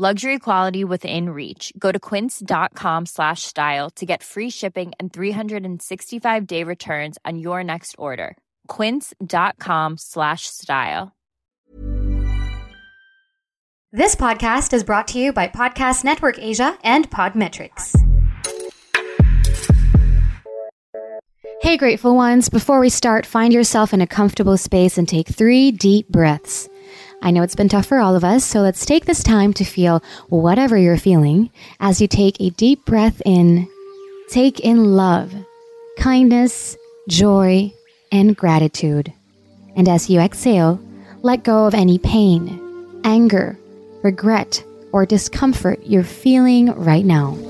[0.00, 1.74] Luxury quality within reach.
[1.78, 7.96] Go to quince.com slash style to get free shipping and 365-day returns on your next
[7.98, 8.38] order.
[8.66, 11.12] quince.com slash style.
[13.92, 17.94] This podcast is brought to you by Podcast Network Asia and Podmetrics.
[21.60, 22.48] Hey, grateful ones.
[22.48, 26.70] Before we start, find yourself in a comfortable space and take three deep breaths.
[27.22, 29.64] I know it's been tough for all of us, so let's take this time to
[29.64, 33.68] feel whatever you're feeling as you take a deep breath in.
[34.30, 35.34] Take in love,
[35.98, 36.76] kindness,
[37.08, 37.72] joy,
[38.12, 39.12] and gratitude.
[39.76, 40.80] And as you exhale,
[41.22, 43.58] let go of any pain, anger,
[44.02, 47.49] regret, or discomfort you're feeling right now.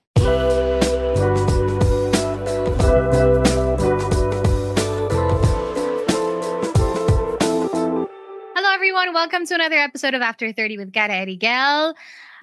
[9.11, 9.29] Everyone.
[9.29, 11.93] Welcome to another episode of After 30 with Cara Erigel.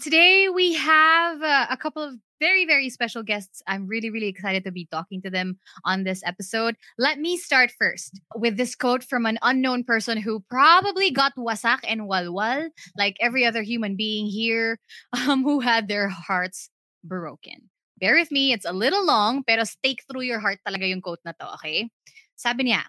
[0.02, 3.62] Today, we have uh, a couple of very, very special guests.
[3.66, 6.76] I'm really, really excited to be talking to them on this episode.
[6.98, 11.78] Let me start first with this quote from an unknown person who probably got wasak
[11.88, 14.78] and walwal, like every other human being here
[15.16, 16.68] um, who had their hearts
[17.02, 17.70] broken.
[17.98, 21.24] Bear with me, it's a little long, pero stake through your heart talaga yung quote
[21.24, 21.88] na to, okay?
[22.36, 22.82] Sabi niya,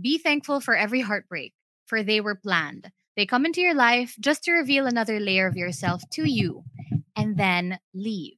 [0.00, 1.52] be thankful for every heartbreak,
[1.86, 2.92] for they were planned.
[3.18, 6.62] They come into your life just to reveal another layer of yourself to you
[7.16, 8.36] and then leave.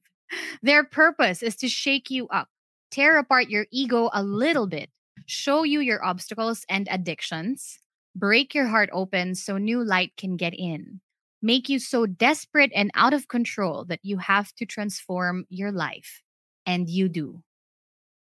[0.63, 2.47] Their purpose is to shake you up,
[2.89, 4.89] tear apart your ego a little bit,
[5.27, 7.77] show you your obstacles and addictions,
[8.15, 10.99] break your heart open so new light can get in,
[11.43, 16.23] make you so desperate and out of control that you have to transform your life.
[16.65, 17.43] And you do.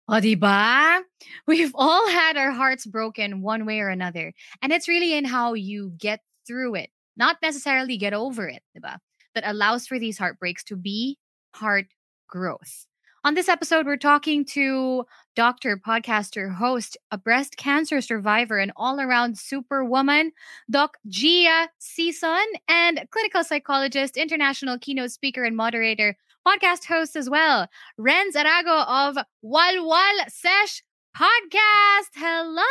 [0.10, 1.04] O?
[1.48, 4.34] We've all had our hearts broken one way or another.
[4.62, 8.98] And it's really in how you get through it, not necessarily get over it, diba?
[9.36, 11.20] That allows for these heartbreaks to be
[11.54, 11.86] heart
[12.28, 12.88] growth.
[13.24, 15.06] On this episode, we're talking to
[15.36, 20.32] doctor, podcaster, host, a breast cancer survivor, and all around superwoman,
[20.72, 26.16] Doc Gia Season, and clinical psychologist, international keynote speaker, and moderator,
[26.48, 27.68] podcast host as well,
[28.00, 30.82] Renz Arago of Walwal Sesh
[31.20, 32.16] Podcast.
[32.16, 32.64] Hello.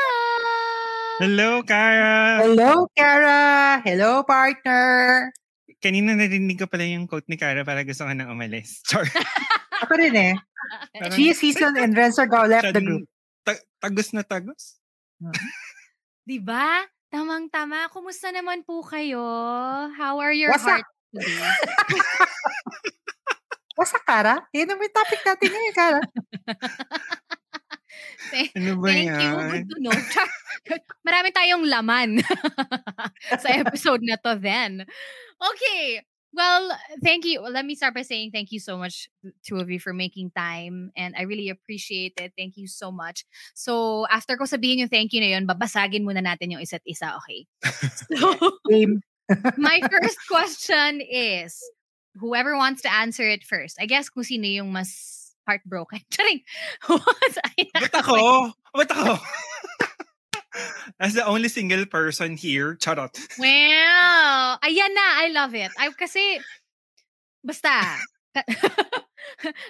[1.20, 2.40] Hello, Kara!
[2.40, 3.76] Hello, Kara!
[3.84, 5.28] Hello, partner!
[5.84, 8.80] Kanina narinig ko pala yung quote ni Kara para gusto ka nang umalis.
[8.88, 9.04] Char.
[9.84, 10.32] Ako rin eh.
[10.96, 13.04] Parang- Gia Season and Renzo Gao left the group.
[13.44, 14.80] Ta- tagos na tagos.
[16.24, 16.88] Diba?
[17.12, 17.92] Tamang-tama.
[17.92, 19.20] Kumusta naman po kayo?
[19.92, 20.80] How are your Wasak.
[20.80, 21.36] hearts today?
[23.76, 24.40] Wasa, Kara?
[24.56, 26.00] Yan naman yung topic natin ngayon, Kara.
[28.30, 29.32] Thank- Ano ba Thank you.
[29.34, 29.96] Good to know.
[31.06, 32.20] Marami tayong laman
[33.42, 34.84] sa episode na to then.
[35.40, 36.02] Okay.
[36.34, 37.40] Well, thank you.
[37.40, 39.08] Let me start by saying thank you so much,
[39.48, 40.92] two of you, for making time.
[40.94, 42.36] And I really appreciate it.
[42.36, 43.24] Thank you so much.
[43.56, 47.16] So, after ko sabihin yung thank you na yun, babasagin muna natin yung isa't isa,
[47.16, 47.48] okay?
[48.12, 48.36] So,
[49.56, 51.56] my first question is,
[52.20, 53.80] whoever wants to answer it first.
[53.80, 55.17] I guess kung sino yung mas
[55.48, 56.04] heartbroken.
[56.12, 56.44] Charing.
[56.84, 58.52] Ba't ako?
[58.76, 59.16] Ba't ako?
[61.00, 63.14] As the only single person here, charot.
[63.40, 64.58] Wow!
[64.60, 65.70] Ayan na, I love it.
[65.78, 66.42] I, kasi,
[67.40, 67.70] basta,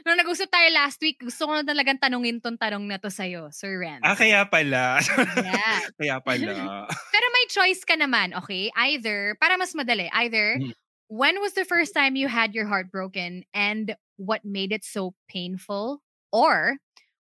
[0.09, 3.53] nung nag-usap tayo last week, gusto ko na talagang tanungin tong tanong na to sa'yo,
[3.53, 4.01] Sir Ren.
[4.01, 5.05] Ah, kaya pala.
[5.37, 5.79] Yeah.
[6.01, 6.89] kaya pala.
[6.89, 8.73] Pero may choice ka naman, okay?
[8.73, 10.73] Either, para mas madali, either, Mhm.
[11.13, 15.15] when was the first time you had your heart broken and what made it so
[15.31, 16.03] painful?
[16.35, 16.77] Or,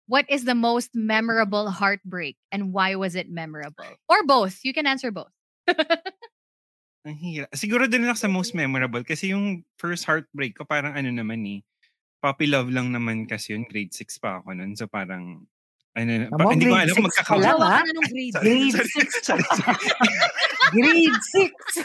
[0.07, 3.86] what is the most memorable heartbreak and why was it memorable?
[4.09, 4.63] Or both.
[4.63, 5.30] You can answer both.
[7.06, 7.53] Ang hirap.
[7.53, 11.62] Siguro din ako sa most memorable kasi yung first heartbreak ko parang ano naman eh.
[12.18, 13.62] Puppy love lang naman kasi yun.
[13.69, 14.74] Grade 6 pa ako nun.
[14.74, 15.45] So parang,
[15.94, 17.77] ano, Amo, pa, hindi ko alam kung six pa magkaka- lang, Jowa ha?
[17.77, 18.33] ka na nung grade.
[18.33, 19.77] Sorry, Grade sorry, six sorry, sorry.
[20.75, 21.21] Grade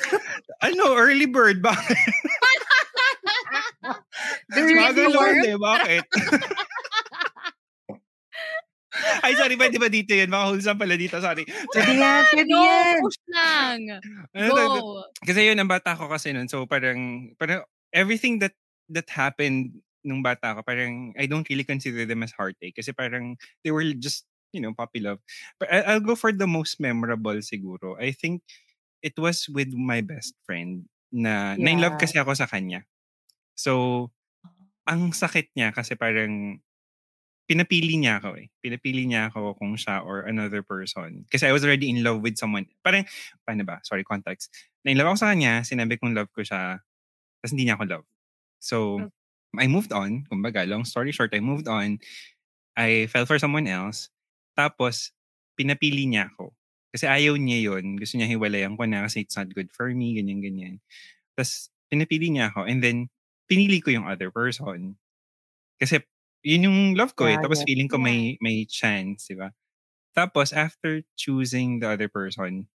[0.01, 0.65] 6.
[0.65, 1.61] Ano, early bird?
[1.61, 1.97] Bakit?
[3.81, 5.45] To Magalaw, work?
[5.47, 5.57] eh.
[5.57, 6.05] Bakit?
[9.23, 10.27] Ay, sorry, pwede ba dito yun?
[10.29, 11.47] Baka wholesome pala dito, sorry.
[11.47, 12.97] Pwede yan, pwede No, yan.
[13.01, 13.79] push lang.
[14.35, 14.67] Ano Go.
[15.23, 16.51] Kasi yun, ang bata ko kasi nun.
[16.51, 17.63] So parang, parang
[17.95, 18.53] everything that
[18.91, 22.75] that happened nung bata ko, parang I don't really consider them as heartache.
[22.75, 25.23] Kasi parang they were just, you know, puppy love.
[25.63, 27.95] But I- I'll go for the most memorable siguro.
[27.95, 28.43] I think
[29.07, 32.03] it was with my best friend na na in love Yeah.
[32.03, 32.83] kasi ako sa kanya.
[33.61, 34.09] So,
[34.89, 36.65] ang sakit niya kasi parang
[37.45, 38.49] pinapili niya ako eh.
[38.65, 41.29] Pinapili niya ako kung siya or another person.
[41.29, 42.65] Kasi I was already in love with someone.
[42.81, 43.05] Parang,
[43.45, 43.85] paano ba?
[43.85, 44.49] Sorry, context.
[44.87, 46.81] Na-in love ako sa kanya, sinabi kong love ko siya,
[47.43, 48.07] tapos hindi niya ako love.
[48.63, 48.77] So,
[49.59, 50.25] I moved on.
[50.31, 51.99] Kumbaga, long story short, I moved on.
[52.79, 54.09] I fell for someone else.
[54.57, 55.13] Tapos,
[55.59, 56.55] pinapili niya ako.
[56.95, 60.17] Kasi ayaw niya yon Gusto niya hiwalayan ko na kasi it's not good for me,
[60.17, 60.79] ganyan-ganyan.
[61.35, 62.65] Tapos, pinapili niya ako.
[62.71, 63.11] And then,
[63.51, 64.95] pinili ko yung other person.
[65.83, 65.99] Kasi,
[66.47, 67.35] yun yung love ko eh.
[67.35, 67.67] Yeah, Tapos, yeah.
[67.67, 69.51] feeling ko may, may chance, di ba?
[70.15, 72.71] Tapos, after choosing the other person,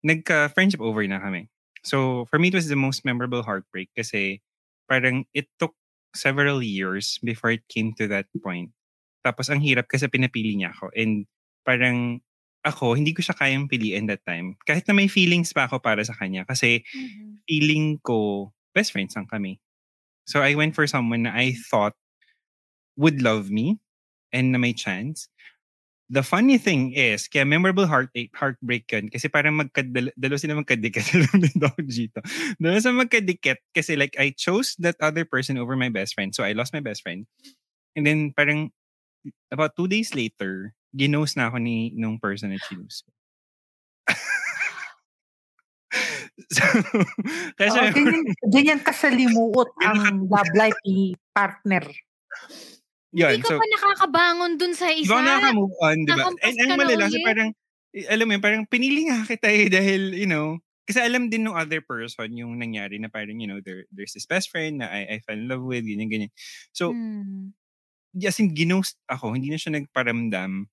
[0.00, 1.52] nagka-friendship over na kami.
[1.84, 4.40] So, for me, it was the most memorable heartbreak kasi
[4.88, 5.76] parang it took
[6.16, 8.72] several years before it came to that point.
[9.20, 10.88] Tapos, ang hirap kasi pinapili niya ako.
[10.96, 11.28] And
[11.64, 12.24] parang
[12.64, 14.56] ako, hindi ko siya kayang piliin that time.
[14.68, 16.44] Kahit na may feelings pa ako para sa kanya.
[16.44, 16.84] Kasi
[17.48, 19.60] feeling ko, best friends lang kami.
[20.30, 21.98] So, I went for someone I thought
[22.94, 23.82] would love me
[24.30, 25.26] and na may chance.
[26.10, 29.10] The funny thing is, kaya memorable heartache, heartbreak yun.
[29.10, 31.06] Kasi parang magkadalo dalawa sila magkadikit.
[31.18, 32.22] Alam ni Doc Gito.
[32.62, 33.58] Dalawa sila magkadikit.
[33.74, 36.34] Kasi like, I chose that other person over my best friend.
[36.34, 37.26] So, I lost my best friend.
[37.94, 38.70] And then, parang,
[39.50, 43.02] about two days later, ginos na ako ni nung person na chinose.
[46.48, 46.62] so,
[47.60, 51.84] kasi, Oo, ganyan, ganyan kasalimuot ang love life ni partner.
[53.12, 53.36] yun.
[53.36, 55.02] Hindi ka So, pa nakakabangon dun sa isa.
[55.04, 56.24] Di ba nakaka-move on, di ba?
[56.44, 57.24] And ang malala, ulit.
[57.24, 57.48] parang,
[57.96, 61.46] eh, alam mo yun, parang pinili nga kita eh, dahil, you know, kasi alam din
[61.46, 64.90] ng other person yung nangyari na parang, you know, there, there's this best friend na
[64.90, 66.32] I, I fell in love with, ganyan, ganyan.
[66.74, 67.50] So, Hmm.
[68.26, 70.66] as in, ginost ako, hindi na siya nagparamdam.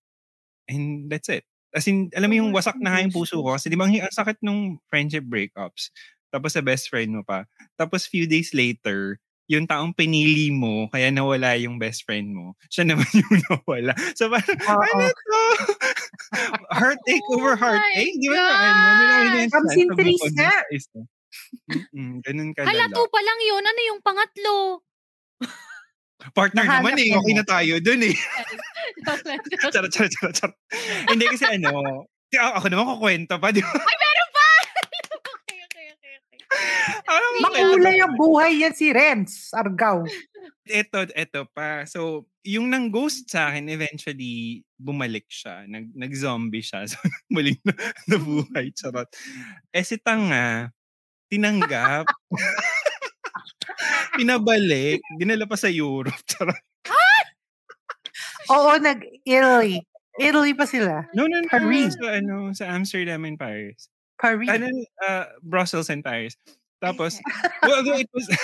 [0.69, 1.45] And that's it.
[1.77, 3.53] As in, alam mo yung wasak na nga yung puso ko.
[3.53, 5.93] Kasi di ba, ang sakit nung friendship breakups.
[6.33, 7.45] Tapos sa best friend mo pa.
[7.77, 12.83] Tapos few days later, yung taong pinili mo, kaya nawala yung best friend mo, siya
[12.83, 13.93] naman yung nawala.
[14.17, 14.81] So parang, Oo.
[14.83, 15.41] ano to?
[16.81, 18.17] heartache over Oh heartache?
[18.19, 18.89] Di ba na ano?
[18.91, 20.51] Di ba yun yung From sense of centuries bukod nga.
[20.51, 20.99] sa isa?
[21.69, 23.63] Mm-mm, ganun ka Hala, two pa lang yun.
[23.63, 24.83] Ano yung pangatlo?
[26.33, 27.13] Partner Nahanap naman eh.
[27.13, 27.45] Okay na.
[27.45, 28.15] tayo dun eh.
[29.73, 30.57] charot, charot, charot, charot.
[31.13, 33.69] Hindi kasi ano, di- ako naman kukwento pa, di ba?
[33.69, 34.47] Ay, meron pa!
[35.37, 36.39] okay, okay, okay, okay.
[37.05, 40.09] Parang Makulay ang buhay yan si Renz Argao.
[40.67, 41.85] Ito, ito pa.
[41.87, 45.63] So, yung nang ghost sa akin, eventually, bumalik siya.
[45.69, 46.83] Nag, nag-zombie siya.
[46.91, 46.99] So,
[47.31, 47.77] muling na,
[48.09, 48.73] nabuhay.
[48.75, 49.07] Charot.
[49.71, 50.73] Eh, si Tanga,
[51.31, 52.09] tinanggap.
[54.17, 55.01] Pinabalik.
[55.17, 56.17] Dinala pa sa Europe.
[58.47, 59.83] Oo, nag-Italy.
[60.17, 61.05] Italy pa sila.
[61.13, 61.49] No, no, no.
[61.51, 61.93] Paris.
[61.93, 63.89] Sa, ano, sa Amsterdam and Paris.
[64.17, 64.49] Paris.
[64.49, 64.71] Ano,
[65.05, 66.33] uh, Brussels and Paris.
[66.81, 67.21] Tapos,
[67.63, 68.25] well, it was...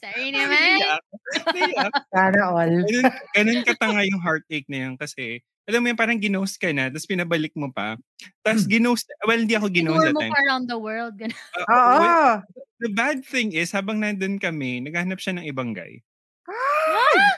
[0.00, 0.56] Sorry naman.
[0.80, 1.02] Naiyak.
[1.56, 1.92] Naiyak.
[2.10, 2.74] Sana all.
[2.82, 6.90] ganun, ganun katanga yung heartache na yun kasi alam mo yun, parang ginost ka na,
[6.90, 7.94] tapos pinabalik mo pa.
[8.42, 10.34] Tapos ginost, well, hindi ako ginost that time.
[10.34, 11.14] around the world.
[11.14, 11.36] Ganun.
[11.54, 11.94] Uh, Oo.
[12.02, 12.34] well,
[12.82, 16.02] the bad thing is, habang nandun kami, naghahanap siya ng ibang guy.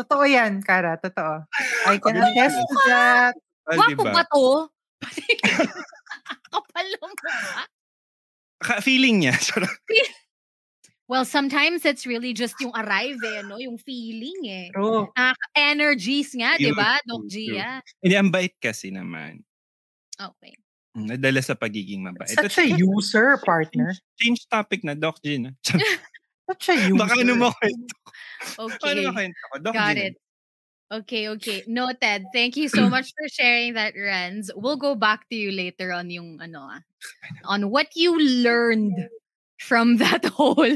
[0.00, 0.96] Totoo yan, Kara.
[0.96, 1.44] Totoo.
[1.84, 3.34] I can attest to that.
[3.68, 4.12] Ah, Wapo diba?
[4.12, 4.44] ba to?
[6.52, 7.36] Kapal mo ba?
[8.62, 9.36] Ka- feeling niya.
[9.36, 9.68] Sarap.
[11.06, 13.62] Well, sometimes it's really just yung arrive eh, no?
[13.62, 14.66] Yung feeling eh.
[14.74, 15.06] True.
[15.14, 17.78] Nakaka-energies nga, di ba, Doc Gia?
[18.02, 19.46] Hindi, ang bait kasi naman.
[20.18, 20.58] Okay.
[20.98, 22.34] Nadala sa pagiging mabait.
[22.34, 23.94] Such a user, partner.
[24.18, 25.54] Change topic na, Doc Gina.
[26.50, 26.98] Such a user.
[26.98, 27.94] Baka ano mo kwento.
[28.58, 28.90] Okay.
[28.90, 29.54] Ano mo kwento ko?
[29.62, 30.06] Doc Got Gina.
[30.10, 30.14] it.
[30.86, 31.66] Okay, okay.
[31.66, 32.30] Noted.
[32.30, 34.54] Thank you so much for sharing that, Renz.
[34.54, 36.82] We'll go back to you later on yung ano ah,
[37.42, 38.94] on what you learned
[39.58, 40.66] from that whole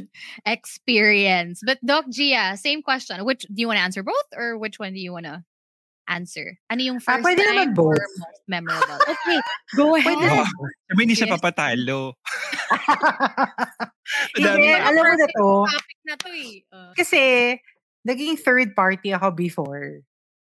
[0.46, 1.60] experience.
[1.64, 3.24] But Doc Gia, same question.
[3.24, 5.44] Which do you want to answer both or which one do you want to
[6.08, 6.58] answer?
[6.70, 8.00] Ano yung Ah, first pwede time naman or both.
[8.00, 8.98] most memorable?
[9.06, 9.38] Okay,
[9.78, 10.16] go ahead.
[10.18, 10.46] Pwede Oh,
[10.90, 12.18] sabi hindi siya papatalo.
[14.36, 15.48] Hindi, alam mo na to.
[15.70, 16.52] Topic na to eh.
[16.72, 17.22] Uh, Kasi,
[18.02, 20.02] naging third party ako before.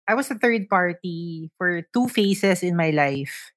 [0.09, 3.53] I was a third party for two phases in my life.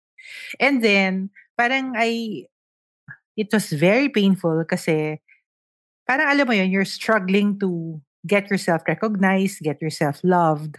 [0.60, 2.46] And then, parang I,
[3.38, 5.22] it was very painful kasi,
[6.08, 10.78] parang alam mo yun, you're struggling to get yourself recognized, get yourself loved.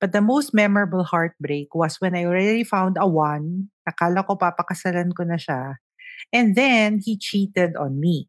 [0.00, 5.12] But the most memorable heartbreak was when I already found a one, nakala ko papakasalan
[5.12, 5.76] ko na siya,
[6.32, 8.28] and then he cheated on me.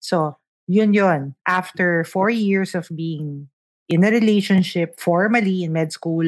[0.00, 1.36] So, yun yun.
[1.46, 3.48] After four years of being
[3.88, 6.24] in a relationship, formally in med school,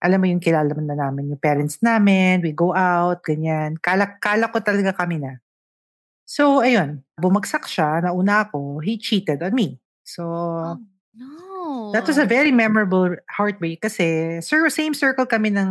[0.00, 3.76] alam mo yung kilala na namin yung parents namin, we go out, ganyan.
[3.82, 5.38] Kala, kala ko talaga kami na.
[6.30, 9.82] So, ayun, bumagsak siya, nauna ako, he cheated on me.
[10.06, 10.78] So, Oh,
[11.18, 11.90] no.
[11.90, 15.70] that was a very memorable heartbreak kasi sir, same circle kami ng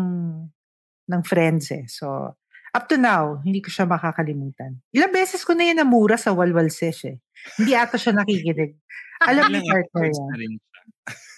[1.10, 1.88] ng friends eh.
[1.88, 2.36] So,
[2.76, 4.84] up to now, hindi ko siya makakalimutan.
[4.92, 7.18] Ilang beses ko na yan namura sa Walwal Sesh eh.
[7.56, 8.76] Hindi ata siya nakikinig.
[9.24, 10.26] Alam Ilang ni partner niya.
[10.28, 10.60] na.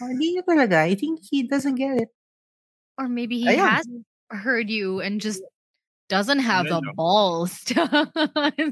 [0.01, 0.77] Oh, hindi niya talaga.
[0.89, 2.11] I think he doesn't get it.
[2.97, 3.69] Or maybe he Ayun.
[3.69, 3.85] has
[4.33, 5.41] heard you and just
[6.11, 6.95] doesn't have Wala the lang.
[6.99, 7.79] balls to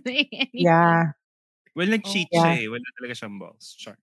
[0.03, 0.27] say.
[0.51, 1.15] Yeah.
[1.75, 2.59] Well, nag-cheat Oh, siya yeah.
[2.59, 2.67] eh.
[2.67, 3.71] Wala talaga siyang balls.
[3.79, 3.95] Sure.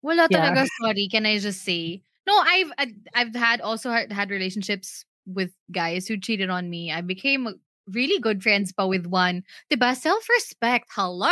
[0.00, 0.40] Wala Yeah.
[0.40, 1.04] talaga, sorry.
[1.12, 2.00] Can I just say?
[2.24, 6.88] No, I've I've- I've had also had, had relationships with guys who cheated on me.
[6.92, 7.60] I became
[7.92, 9.44] really good friends pa with one.
[9.68, 9.92] Diba?
[9.92, 10.88] Self-respect.
[10.96, 11.28] Hello!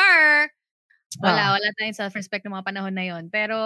[1.21, 1.51] Wala, Ah.
[1.57, 3.29] wala tayong self-respect ng mga panahon na yon.
[3.33, 3.57] Pero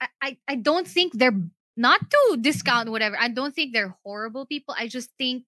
[0.00, 1.36] I, I, I don't think they're
[1.76, 3.16] not to discount whatever.
[3.20, 4.72] I don't think they're horrible people.
[4.76, 5.44] I just think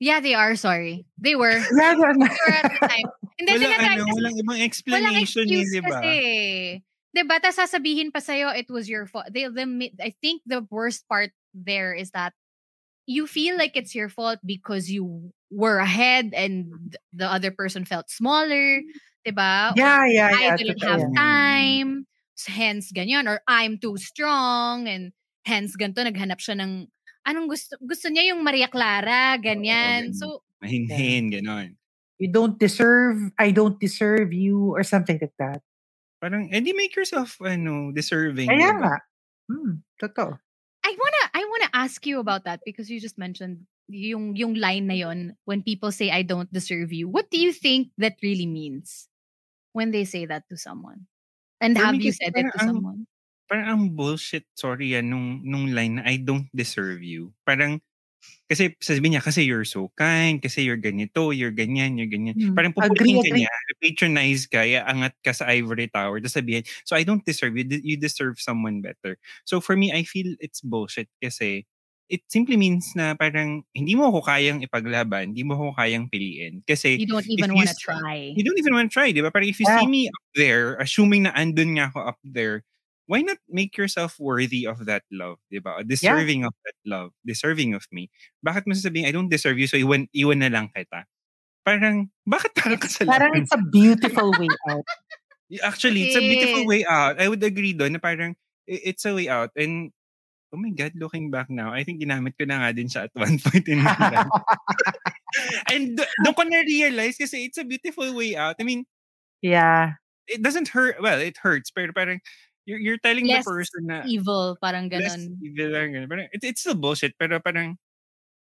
[0.00, 0.54] yeah, they are.
[0.56, 1.56] Sorry, they were.
[1.76, 3.08] Yeah, yeah, They were at the time.
[3.38, 5.88] Hindi, Walang, sige, ano, kasi- walang ibang Walang explanation yun, excuse di ba?
[5.92, 6.16] kasi.
[7.16, 7.36] Diba?
[7.40, 9.28] Tapos sasabihin pa sa'yo, it was your fault.
[9.32, 9.64] They, the,
[10.00, 12.32] I think the worst part there is that
[13.08, 18.08] you feel like it's your fault because you were ahead and the other person felt
[18.12, 18.80] smaller.
[19.24, 19.72] Diba?
[19.72, 20.56] Or yeah, yeah, I yeah.
[20.56, 21.14] didn't totoo have yan.
[21.16, 21.90] time.
[22.36, 23.28] s- Hence, ganyan.
[23.28, 24.88] Or I'm too strong.
[24.88, 25.12] And
[25.44, 26.88] hence, ganito, naghanap siya ng,
[27.26, 30.14] anong gusto, gusto niya yung Maria Clara, ganyan.
[30.14, 31.74] So, Mahinhin, gano'n.
[32.16, 35.60] You don't deserve, I don't deserve you, or something like that.
[36.22, 38.48] Parang, edi make yourself, ano, deserving.
[38.48, 38.88] Kaya di ba?
[38.88, 38.96] nga.
[39.52, 40.32] Hmm, totoo.
[40.86, 44.86] I wanna I wanna ask you about that because you just mentioned yung yung line
[44.86, 47.10] na yon when people say I don't deserve you.
[47.10, 49.10] What do you think that really means
[49.74, 51.10] when they say that to someone?
[51.60, 53.06] And For have me you said it to ang- someone?
[53.50, 57.30] Parang ang bullshit, sorry yan, nung, nung line na I don't deserve you.
[57.46, 57.78] Parang,
[58.50, 62.34] kasi sasabihin niya, kasi you're so kind, kasi you're ganito, you're ganyan, you're ganyan.
[62.34, 62.58] Hmm.
[62.58, 63.50] Parang pupulihin ka niya,
[63.82, 67.96] patronize ka, angat ka sa ivory tower, tapos sabihin, so I don't deserve you, you
[67.98, 69.18] deserve someone better.
[69.46, 71.66] So for me, I feel it's bullshit kasi
[72.10, 76.62] it simply means na parang hindi mo ako kayang ipaglaban, hindi mo ako kayang piliin.
[76.68, 78.38] Kasi You don't even want to try.
[78.38, 79.30] you don't even want to try, di ba?
[79.34, 79.80] Parang if you Yeah.
[79.80, 82.62] see me up there, assuming na andun nga ako up there,
[83.06, 85.82] why not make yourself worthy of that love, di ba?
[85.86, 88.10] Deserving of that love, deserving of me.
[88.42, 91.06] Bakit mo sasabihin, I don't deserve you, so iwan, iwan na lang kita?
[91.62, 93.10] Parang, bakit parang kasalanan?
[93.10, 94.86] Parang it's a beautiful way out.
[95.62, 97.22] Actually, it's a beautiful way out.
[97.22, 98.34] I would agree doon na parang,
[98.66, 99.54] it's a way out.
[99.54, 99.94] And,
[100.50, 103.14] oh my God, looking back now, I think ginamit ko na nga din siya at
[103.14, 104.34] one point in my life.
[105.70, 108.58] And do- doon ko na-realize kasi it's a beautiful way out.
[108.58, 108.82] I mean,
[109.42, 110.02] yeah.
[110.26, 111.00] it doesn't hurt.
[111.00, 111.70] Well, it hurts.
[111.70, 112.20] Pero parang,
[112.66, 115.38] you're, you're telling Less the person na Evil, parang less ganon.
[115.40, 115.88] evil lang.
[115.94, 116.08] ganun.
[116.10, 117.14] Parang, it, it's still bullshit.
[117.18, 117.78] Pero parang,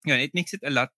[0.04, 0.90] yun, it makes it a lot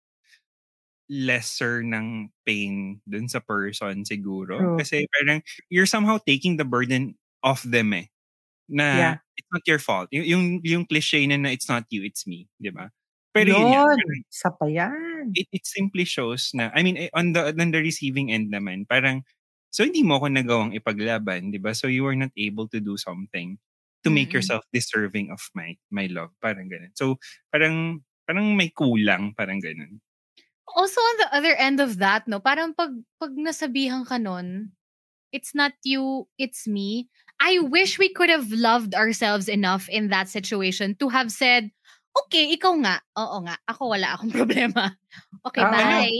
[1.10, 4.58] lesser ng pain dun sa person siguro.
[4.58, 4.78] True.
[4.78, 8.06] Kasi parang, you're somehow taking the burden off them eh.
[8.70, 9.14] Na Yeah.
[9.36, 10.08] it's not your fault.
[10.14, 12.46] Yung, yung, yung cliche na, na it's not you, it's me.
[12.62, 12.90] Di ba?
[13.34, 13.98] Pero yun, Yun.
[13.98, 15.34] parang Isa pa yan.
[15.34, 18.86] it, it simply shows na, I mean, eh, on the, on the receiving end naman,
[18.86, 19.22] parang,
[19.70, 21.72] so hindi mo ako nagawang ipaglaban, di ba?
[21.74, 23.58] So you were not able to do something
[24.04, 24.40] to make Mm-mm.
[24.40, 26.32] yourself deserving of my my love.
[26.40, 26.92] Parang ganun.
[26.96, 27.20] So,
[27.52, 30.00] parang, parang may kulang, parang ganun.
[30.70, 34.70] Also on the other end of that, no, parang pag pag nasabihan ka nun,
[35.34, 37.10] it's not you, it's me.
[37.40, 41.72] I wish we could have loved ourselves enough in that situation to have said,
[42.24, 43.00] okay, ikaw nga.
[43.16, 43.56] Oo nga.
[43.66, 44.94] Ako wala akong problema.
[45.46, 46.12] Okay, Ah, bye.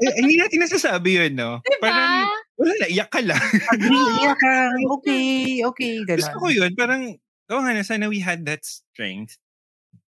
[0.00, 1.60] Eh, hindi natin nasasabi yun, no?
[1.60, 1.92] Diba?
[1.92, 2.26] Parang,
[2.60, 3.40] wala na, iyak ka lang.
[3.72, 4.06] Agree.
[4.20, 4.52] Yeah, ka.
[5.00, 5.94] Okay, okay.
[6.12, 6.56] Gusto ko Ganun.
[6.68, 7.02] yun, parang,
[7.50, 9.40] oo nga na, sana we had that strength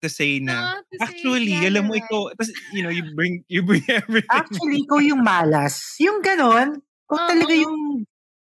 [0.03, 3.03] to say na, Ah, to say, actually, yeah, alam mo ikaw, tas, you know, you
[3.17, 4.29] bring, you bring everything.
[4.31, 5.95] Actually, ikaw yung malas.
[5.99, 7.27] Yung ganon, ikaw Oo.
[7.29, 7.77] talaga yung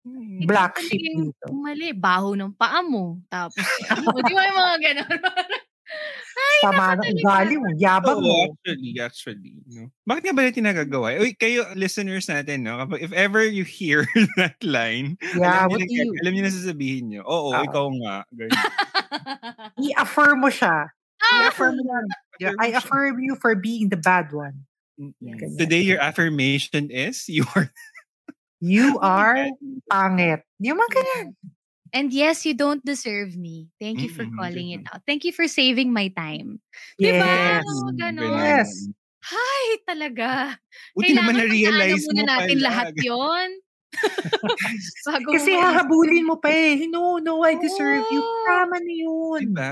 [0.08, 0.48] Hmm.
[0.48, 1.52] black sheep dito.
[1.52, 3.20] Mali, baho ng paa mo.
[3.28, 3.60] Tapos,
[4.26, 5.20] di ba yung mga ganon?
[6.40, 8.48] Ay, Sama ng ugali mo, yabang mo.
[8.48, 9.56] actually, actually.
[9.68, 9.90] No?
[10.06, 11.18] Bakit nga ba natin nagagawa?
[11.20, 12.80] Uy, kayo, listeners natin, no?
[12.80, 14.08] Kapag, if ever you hear
[14.40, 16.16] that line, Yeah, alam, what niyo you...
[16.24, 17.64] alam niyo na sasabihin niyo, oo, Oo.
[17.64, 18.16] ikaw nga.
[18.32, 18.56] Ganyan.
[19.92, 20.92] I-affirm mo siya.
[21.20, 22.06] Ah, I-affirm mo lang.
[22.40, 24.64] Yeah, I affirm you for being the bad one.
[25.20, 25.60] Yes.
[25.60, 27.68] Today, your affirmation is you are.
[28.64, 29.36] you are
[29.92, 30.48] pangit.
[30.64, 31.28] Yung mga ganyan.
[31.94, 33.70] And yes, you don't deserve me.
[33.82, 34.94] Thank you for Mm-mm, calling it ganun.
[34.94, 35.02] out.
[35.08, 36.62] Thank you for saving my time.
[37.02, 37.22] Yes.
[37.22, 37.98] Diba?
[37.98, 38.30] Ganon.
[38.38, 38.70] Yes.
[39.20, 40.56] Hay, talaga.
[40.96, 42.68] Buti naman Kailangan na-realize pagkaano muna mo natin pala.
[42.72, 43.50] lahat yon.
[45.36, 46.86] Kasi hahabulin mo pa eh.
[46.88, 48.22] No, no, I deserve you.
[48.22, 48.46] Oo.
[48.48, 49.42] Tama na yun.
[49.50, 49.72] Diba?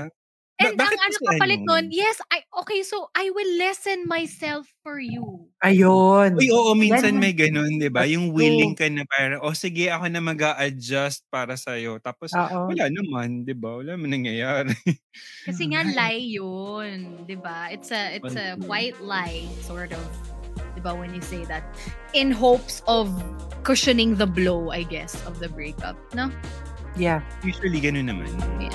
[0.58, 4.98] And Ba- ang ano kapalit nun, yes, I, okay, so I will lessen myself for
[4.98, 5.46] you.
[5.62, 6.34] Ayun.
[6.34, 7.22] Uy, oo, minsan Yan.
[7.22, 8.02] may ganun, di ba?
[8.02, 12.02] Yung willing ka na parang, oh sige, ako na mag adjust para sa'yo.
[12.02, 12.74] Tapos, Oo.
[12.74, 13.78] wala naman, di ba?
[13.78, 14.74] Wala naman nangyayari.
[15.46, 17.70] Kasi nga lie yun, 'di ba?
[17.70, 20.02] It's a it's a white lie sort of,
[20.74, 21.64] 'di ba when you say that
[22.14, 23.10] in hopes of
[23.62, 26.30] cushioning the blow, I guess, of the breakup, no?
[26.98, 27.22] Yeah.
[27.46, 28.30] Usually, ganun naman.
[28.58, 28.74] Yeah.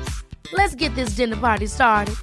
[0.53, 2.15] Let's get this dinner party started.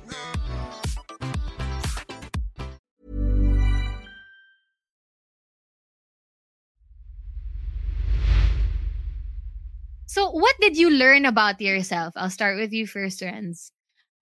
[10.06, 12.12] So, what did you learn about yourself?
[12.16, 13.70] I'll start with you first, Renz.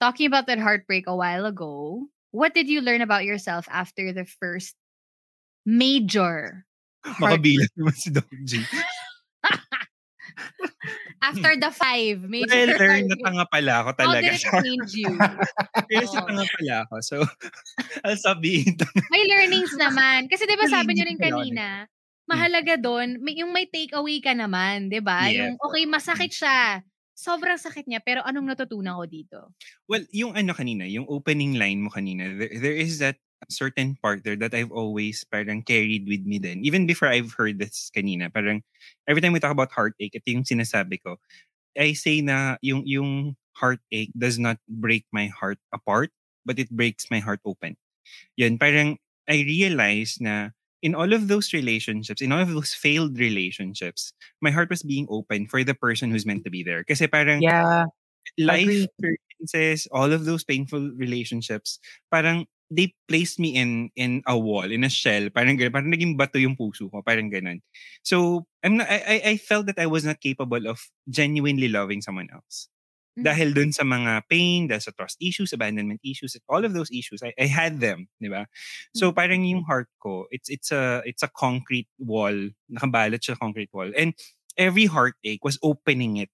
[0.00, 4.26] Talking about that heartbreak a while ago, what did you learn about yourself after the
[4.26, 4.76] first
[5.64, 6.66] major
[7.06, 8.66] Makabilang naman si Doc G.
[11.26, 12.70] after the five major Well,
[13.10, 14.30] na tanga pala ako How talaga.
[14.30, 15.10] did it change you?
[15.90, 16.26] Pero si Oo.
[16.26, 16.94] tanga pala ako.
[17.02, 17.16] So,
[18.06, 18.78] I'll tanga.
[19.10, 20.26] May learnings naman.
[20.26, 21.86] Kasi 'di ba sabi niyo rin kanina,
[22.26, 25.30] mahalaga doon, may yung may takeaway ka naman, 'di ba?
[25.30, 25.38] Yes.
[25.46, 26.82] Yung okay, masakit siya.
[27.16, 29.38] Sobrang sakit niya, pero anong natutunan ko dito?
[29.88, 33.16] Well, yung ano kanina, yung opening line mo kanina, there, there is that
[33.50, 36.62] certain part there that I've always parang carried with me then.
[36.64, 38.62] Even before I've heard this kanina, parang
[39.08, 41.16] every time we talk about heartache, ito yung sinasabi ko.
[41.78, 46.10] I say na yung yung heartache does not break my heart apart,
[46.46, 47.76] but it breaks my heart open.
[48.36, 50.50] Yun, parang I realized na
[50.82, 55.06] in all of those relationships, in all of those failed relationships, my heart was being
[55.10, 56.84] open for the person who's meant to be there.
[56.84, 57.86] Kasi parang Yeah.
[58.38, 61.78] life experiences, all of those painful relationships,
[62.10, 65.30] parang they placed me in in a wall, in a shell.
[65.30, 65.72] Parang ganun.
[65.72, 67.02] Parang naging bato yung puso ko.
[67.02, 67.62] Parang ganun.
[68.02, 72.28] So, I'm not, I, I felt that I was not capable of genuinely loving someone
[72.32, 72.68] else.
[73.18, 73.24] Mm.
[73.24, 77.22] Dahil dun sa mga pain, dahil sa trust issues, abandonment issues, all of those issues,
[77.22, 78.44] I, I had them, di ba?
[78.94, 82.34] So parang yung heart ko, it's it's a it's a concrete wall,
[82.68, 83.88] nakabalot siya concrete wall.
[83.96, 84.12] And
[84.58, 86.30] every heartache was opening it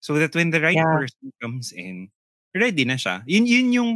[0.00, 0.84] so that when the right Yeah.
[0.90, 2.10] person comes in,
[2.54, 3.22] ready na siya.
[3.26, 3.90] Yun yun yung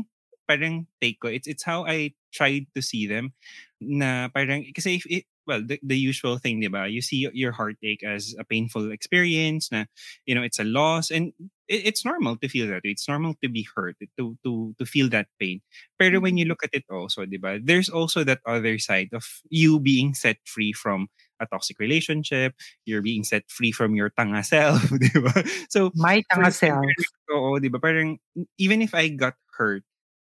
[0.48, 1.28] parang take ko.
[1.28, 3.32] It's it's how I tried to see them
[3.80, 6.88] na parang kasi if it, well the, the usual thing, 'di ba?
[6.88, 9.84] You see your heartache as a painful experience na
[10.26, 11.32] you know, it's a loss and
[11.68, 12.84] it, it's normal to feel that.
[12.84, 12.92] way.
[12.96, 15.60] It's normal to be hurt, to to to feel that pain.
[15.98, 16.56] Pero when you mm-hmm.
[16.56, 17.60] look at it also, 'di ba?
[17.62, 21.08] There's also that other side of you being set free from
[21.40, 22.54] a toxic relationship,
[22.86, 25.34] you're being set free from your tanga self, 'di ba?
[25.68, 26.84] So My tanga self.
[27.32, 27.80] Oo, di ba?
[27.80, 28.18] Parang,
[28.58, 29.82] even if I got hurt,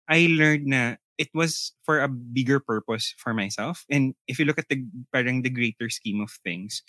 [0.10, 3.86] I learned na it was for a bigger purpose for myself.
[3.92, 4.82] And if you look at the,
[5.14, 6.82] parang the greater scheme of things,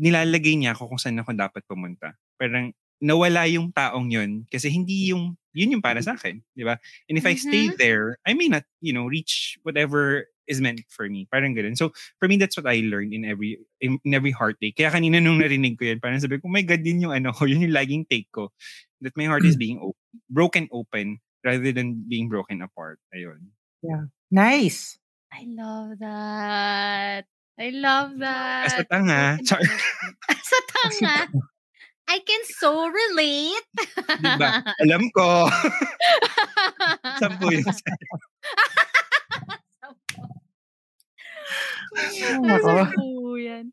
[0.00, 2.14] nilalagay niya ako kung saan ako dapat pumunta.
[2.38, 2.72] Parang,
[3.02, 6.78] nawala yung taong yun kasi hindi yung, yun yung para sa akin, di ba?
[7.10, 7.76] And if I stay Mhm.
[7.82, 11.26] there, I may not, you know, reach whatever is meant for me.
[11.26, 11.74] Parang ganun.
[11.74, 11.90] So,
[12.22, 14.78] for me, that's what I learned in every in, in every heartache.
[14.78, 17.34] Kaya kanina nung narinig ko yan, parang sabi ko, oh my God, din yung ano
[17.34, 18.54] ko, yun yung laging take ko.
[19.02, 19.98] That my heart is being op-
[20.30, 22.98] broken open rather than being broken apart.
[23.14, 23.50] Ayun.
[23.82, 24.06] Yeah.
[24.30, 24.98] Nice.
[25.32, 27.24] I love that.
[27.58, 28.66] I love that.
[28.66, 29.38] As a tanga.
[29.44, 29.60] Char.
[29.62, 31.28] sa tanga.
[32.08, 33.66] I can so relate.
[34.20, 34.50] Diba?
[34.84, 35.48] Alam ko.
[37.22, 37.64] Sampu yun.
[42.42, 42.72] Nako.
[42.92, 43.66] Sampu yan.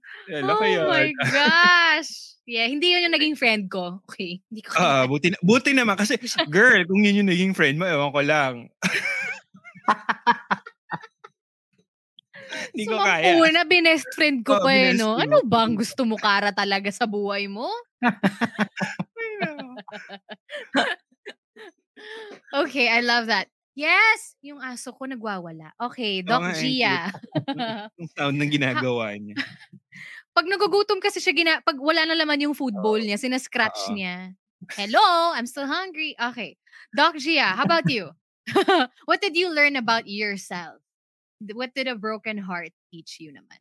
[0.46, 2.29] Oh my gosh.
[2.50, 4.02] Yeah, hindi yun yung naging friend ko.
[4.10, 4.42] Okay.
[4.50, 6.18] Hindi ko Ah, buti, na- buti naman kasi,
[6.50, 8.74] girl, kung yun yung naging friend mo, ewan ko lang.
[12.74, 13.38] Hindi ko kaya.
[13.38, 15.22] Sumampu na, binest friend ko Oo, pa eh, no?
[15.22, 17.70] Ano bang gusto mo kara talaga sa buhay mo?
[22.50, 23.46] Okay, I love that.
[23.78, 24.34] Yes!
[24.42, 25.76] Yung aso ko nagwawala.
[25.78, 27.14] Okay, Doc eh, Gia.
[28.00, 29.38] Yung sound ng ginagawa niya.
[30.34, 33.96] Pag nagugutom kasi siya, gina, pag wala na laman yung food bowl niya, sinascratch Oo.
[33.96, 34.34] niya.
[34.76, 36.16] Hello, I'm still hungry.
[36.20, 36.60] Okay.
[36.92, 38.12] Doc Gia, how about you?
[39.10, 40.84] what did you learn about yourself?
[41.40, 43.60] What did a broken heart teach you naman?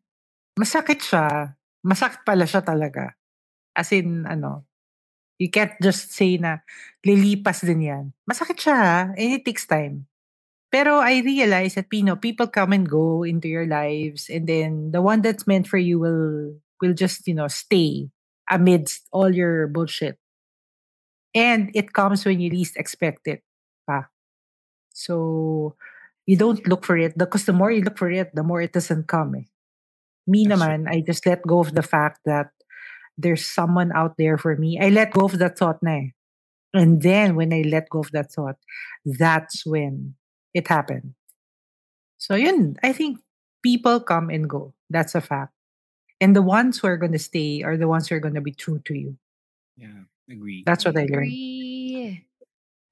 [0.59, 1.55] Masakit siya.
[1.87, 3.15] Masakit pala siya talaga.
[3.79, 4.67] As in, ano,
[5.39, 6.67] you can't just say na
[7.07, 8.05] lilipas din yan.
[8.27, 10.08] Masakit siya and it takes time.
[10.71, 15.01] Pero I realize that, Pino, people come and go into your lives and then the
[15.01, 18.11] one that's meant for you will will just, you know, stay
[18.51, 20.19] amidst all your bullshit.
[21.35, 23.43] And it comes when you least expect it.
[23.87, 24.09] Pa.
[24.93, 25.75] So,
[26.27, 28.73] you don't look for it because the more you look for it, the more it
[28.73, 29.35] doesn't come.
[29.35, 29.49] Eh.
[30.27, 32.53] Me That's naman, I just let go of the fact that
[33.17, 34.79] there's someone out there for me.
[34.81, 36.09] I let go of that thought na eh.
[36.75, 38.61] And then when I let go of that thought,
[39.07, 40.18] that's when
[40.55, 41.15] it happened.
[42.19, 43.21] So yun, I think
[43.63, 44.75] people come and go.
[44.91, 45.53] That's a fact.
[46.21, 48.43] And the ones who are going to stay are the ones who are going to
[48.43, 49.17] be true to you.
[49.79, 50.65] Yeah, agree.
[50.67, 51.31] That's what I learned.
[51.31, 52.27] Agree.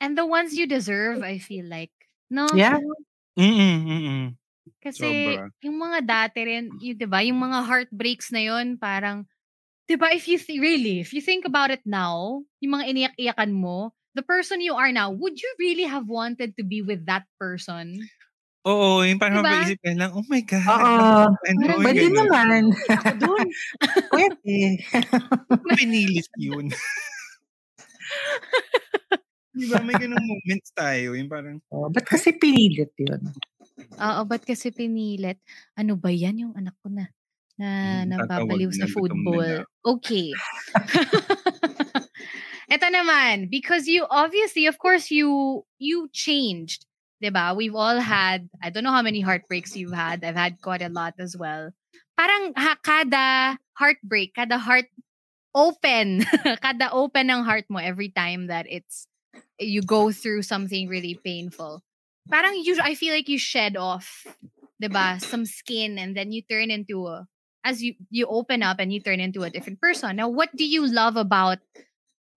[0.01, 1.90] And the ones you deserve, I feel like.
[2.31, 2.47] No?
[2.55, 2.79] Yeah.
[3.35, 4.25] Mm-mm, mm-mm.
[4.83, 5.51] Kasi Sobra.
[5.62, 9.27] yung mga dati rin, yung, 'di ba, yung mga heartbreaks na yun, parang
[9.87, 13.51] 'di ba, if you th- really, if you think about it now, yung mga iniyak-iyakan
[13.51, 17.29] mo, the person you are now, would you really have wanted to be with that
[17.37, 18.01] person?
[18.67, 19.53] Oo, yung parang Diba?
[19.63, 20.67] mapaisip ka lang, oh my God.
[20.67, 21.31] Oo.
[21.53, 22.17] Ano, Pwede ganun.
[22.27, 22.63] naman.
[23.23, 23.47] Dun.
[24.11, 24.83] Pwede.
[25.79, 26.67] Pinilit yun.
[29.55, 33.31] Di ba may ganung moments tayo, yung parang, Oh, ba't kasi pinilit yun?
[34.03, 35.39] Oo, ba't kasi pinilit?
[35.79, 37.07] Ano ba yan yung anak ko na
[37.57, 39.65] na Hmm, nababaliw sa na.
[39.97, 40.29] Okay.
[42.67, 46.87] Ito naman, because you obviously, of course, you you changed.
[47.21, 47.55] 'di ba?
[47.57, 48.05] We've all mm.
[48.05, 50.25] had, I don't know how many heartbreaks you've had.
[50.25, 51.73] I've had quite a lot as well.
[52.17, 54.89] Parang ha, kada heartbreak, kada heart
[55.55, 56.25] open,
[56.65, 59.09] kada open ng heart mo every time that it's
[59.61, 61.81] you go through something really painful.
[62.29, 64.27] Parang you, I feel like you shed off,
[64.81, 65.21] 'di ba?
[65.21, 67.25] Some skin and then you turn into a
[67.65, 70.17] as you you open up and you turn into a different person.
[70.17, 71.59] Now, what do you love about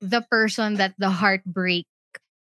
[0.02, 1.88] the person that the heartbreak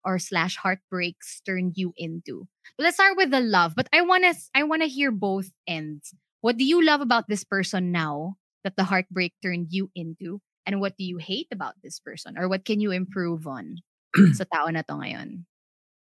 [0.04, 2.46] or slash heartbreaks turned you into?
[2.78, 6.14] Let's start with the love, but I wanna I wanna hear both ends.
[6.40, 10.40] What do you love about this person now that the heartbreak turned you into?
[10.66, 12.36] And what do you hate about this person?
[12.38, 13.78] Or what can you improve on
[14.34, 15.46] sa tao na to ngayon?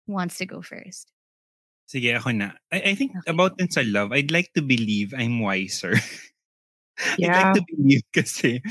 [0.07, 1.09] Who wants to go first?
[1.85, 2.57] sige, ako na.
[2.73, 3.29] I, I think Okay.
[3.29, 5.93] about din sa love, I'd like to believe I'm wiser.
[7.17, 7.53] Yeah.
[7.53, 8.61] like to believe kasi,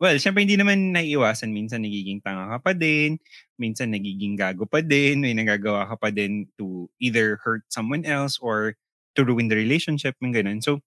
[0.00, 1.52] well, syempre hindi naman naiiwasan.
[1.52, 3.18] Minsan nagiging tanga ka pa din.
[3.60, 5.20] Minsan nagiging gago pa din.
[5.24, 8.76] May nagagawa ka pa din to either hurt someone else or
[9.16, 10.16] to ruin the relationship.
[10.20, 10.60] Yung ganun.
[10.64, 10.80] So,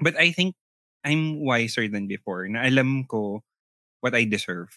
[0.00, 0.56] but I think
[1.04, 2.46] I'm wiser than before.
[2.48, 3.42] Na alam ko
[4.00, 4.70] what I deserve.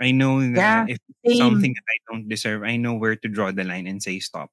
[0.00, 1.36] I know Yeah, that if same.
[1.38, 4.50] something that I don't deserve, I know where to draw the line and say stop.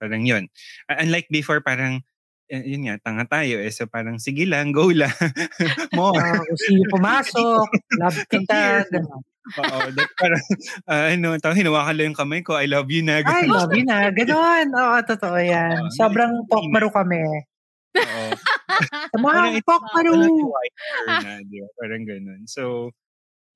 [0.00, 0.48] Parang yun.
[0.90, 2.02] Unlike before, parang,
[2.50, 3.62] yun nga, tanga tayo.
[3.62, 5.14] Eh, so parang, sige lang, go lang.
[5.94, 6.18] More.
[6.42, 8.84] Kung sino pumasok, love kita.
[9.56, 9.78] Oo.
[9.94, 10.44] that parang,
[10.90, 13.22] ah, ano, tawag, hinawakan lang yung kamay ko, I love you na.
[13.22, 13.50] Ganun.
[13.50, 14.10] love you na.
[14.10, 14.66] Gano'n.
[14.74, 15.86] Oo, totoo yan.
[15.86, 17.22] Oo, Sobrang pokmaro kami.
[17.96, 18.26] Oo.
[19.54, 20.12] It's pokmaro.
[21.78, 22.46] Parang ganun.
[22.46, 22.90] So,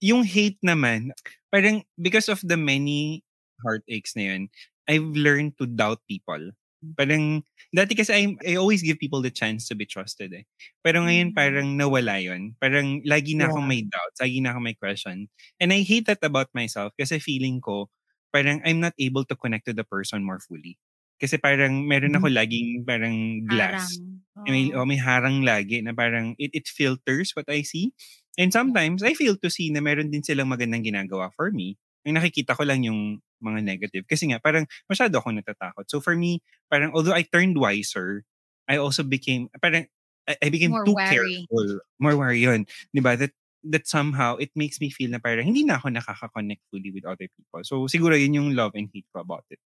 [0.03, 1.15] yung hate naman,
[1.49, 3.23] parang because of the many
[3.63, 4.43] heartaches na yun,
[4.85, 6.53] I've learned to doubt people.
[6.93, 7.41] Parang,
[7.73, 10.45] dati kasi I, I always give people the chance to be trusted eh.
[10.85, 11.37] Pero ngayon Mm.
[11.37, 12.55] parang nawala yun.
[12.61, 13.69] Parang lagi na akong Yeah.
[13.69, 15.27] may doubts, lagi na akong may question.
[15.59, 17.89] And I hate that about myself kasi feeling ko,
[18.35, 20.77] parang I'm not able to connect to the person more fully.
[21.23, 23.97] Kasi parang meron ako laging parang glass.
[23.97, 24.21] Harang.
[24.45, 27.97] Eh, May, oh, may harang lagi na parang it, it filters what I see.
[28.37, 31.79] And sometimes, I feel to see na meron din silang magandang ginagawa for me.
[32.05, 34.09] Ang nakikita ko lang yung mga negative.
[34.09, 35.85] Kasi nga, parang masyado ako natatakot.
[35.93, 36.41] So for me,
[36.73, 38.25] parang although I turned wiser,
[38.65, 39.87] I also became, parang
[40.25, 41.45] I, I became More too wary.
[41.45, 41.85] careful.
[42.01, 42.65] More wary yun.
[42.97, 43.21] Di ba?
[43.21, 47.05] That that somehow it makes me feel na parang hindi na ako nakaka-connect fully with
[47.09, 47.61] other people.
[47.65, 49.61] So siguro yun yung love and hate ko about it.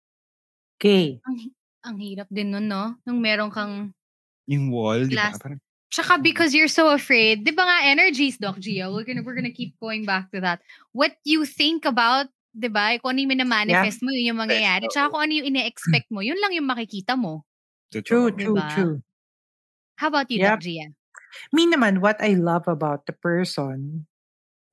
[0.78, 1.22] Okay.
[1.22, 1.54] Ang,
[1.86, 2.98] ang hirap din nun, no?
[3.06, 3.94] Nung meron kang
[4.50, 5.32] Yung wall, di ba?
[5.38, 5.62] Parang,
[5.94, 8.90] Tsaka because you're so afraid, di ba nga energies, Doc Gio?
[8.90, 10.58] We're gonna, we're gonna keep going back to that.
[10.90, 12.94] What you think about, di ba?
[13.02, 14.86] Kung ano yung minamanifest mo, yun yung mangyayari.
[14.86, 17.42] Tsaka kung ano yung ine-expect mo, yun lang yung makikita mo.
[17.90, 18.38] True, totoo.
[18.38, 18.70] true, Diba?
[18.70, 18.96] true.
[19.98, 20.58] How about you, Yep.
[20.58, 20.86] Doc Gia?
[21.50, 24.06] Me naman, what I love about the person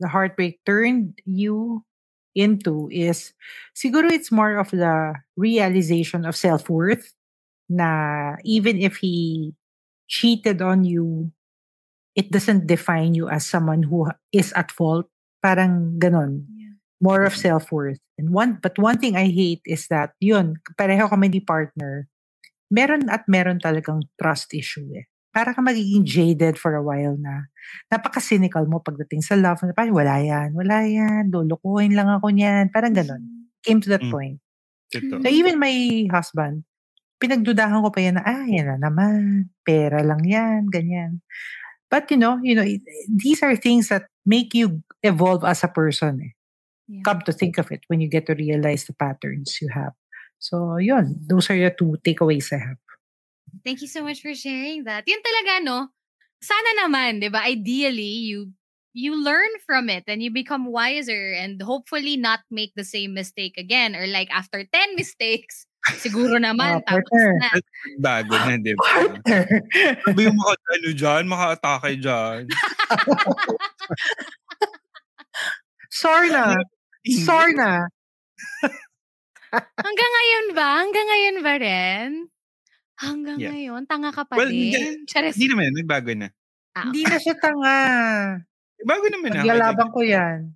[0.02, 1.86] the heartbreak turned you
[2.34, 3.38] into is
[3.78, 7.14] siguro it's more of the realization of self-worth
[7.70, 9.54] na even if he
[10.10, 11.32] cheated on you,
[12.18, 15.08] it doesn't define you as someone who is at fault.
[15.40, 16.51] Parang ganon.
[17.02, 17.98] More of self-worth.
[18.22, 22.06] And one, but one thing I hate is that, yun, pareho kami ni partner,
[22.70, 25.10] meron at meron talagang trust issue eh.
[25.34, 27.48] Para ka magiging jaded for a while na
[27.90, 29.64] napaka-cynical mo pagdating sa love.
[29.64, 32.70] Na parang wala yan, wala yan, lulukuhin lang ako niyan.
[32.70, 33.50] Parang ganon.
[33.64, 34.12] Came to that Mm.
[34.12, 34.38] point.
[34.92, 35.24] Totoo.
[35.24, 36.68] So even my husband,
[37.24, 41.24] pinagdudahan ko pa yan na, ah, yan na naman, pera lang yan, ganyan.
[41.88, 42.68] But you know, you know,
[43.08, 46.20] these are things that make you evolve as a person.
[46.28, 46.34] Eh.
[46.92, 47.08] Yeah.
[47.08, 49.96] Come to think of it when you get to realize the patterns you have.
[50.44, 52.76] So yun, those are the two takeaways I have.
[53.64, 55.08] Thank you so much for sharing that.
[55.08, 55.88] Yun talaga, no?
[56.44, 57.48] Sana naman, di ba?
[57.48, 58.52] Ideally, you
[58.92, 63.56] you learn from it and you become wiser and hopefully not make the same mistake
[63.56, 65.64] again or like after 10 mistakes,
[65.96, 67.52] siguro naman, Ah, tapos na.
[68.04, 68.84] Bago na, di ba?
[68.84, 69.48] Partner!
[70.04, 72.52] Sabi yung maka, ano dyan, maka-atake dyan.
[75.92, 76.56] Sorna!
[76.60, 76.81] Hindi.
[77.06, 77.90] Sorna!
[79.86, 80.68] Hanggang ngayon ba?
[80.80, 82.10] Hanggang ngayon ba rin?
[83.02, 83.52] Hanggang Yeah.
[83.52, 83.82] ngayon?
[83.90, 84.72] Tanga ka pa Well, din?
[84.72, 85.36] hindi- Charis.
[85.36, 86.30] Hindi naman, nagbago na.
[86.78, 87.78] Ah, Hindi na siya tanga.
[88.86, 89.34] Bago naman.
[89.36, 90.56] Pagyalaban ko yan.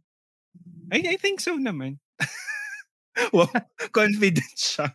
[0.93, 1.97] I, I think so naman.
[3.35, 3.49] wow,
[3.91, 4.93] confident siya.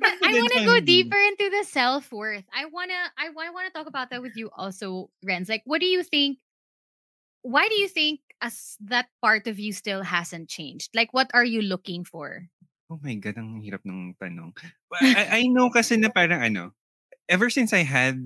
[0.00, 2.46] But I want to go deeper into the self worth.
[2.48, 5.50] I wanna, I, I want to talk about that with you also, Renz.
[5.50, 6.38] Like, what do you think?
[7.42, 10.90] Why do you think as that part of you still hasn't changed?
[10.94, 12.48] Like, what are you looking for?
[12.90, 14.50] Oh my God, ang hirap ng tanong.
[15.00, 16.74] I, I know kasi na parang ano,
[17.28, 18.18] ever since I had,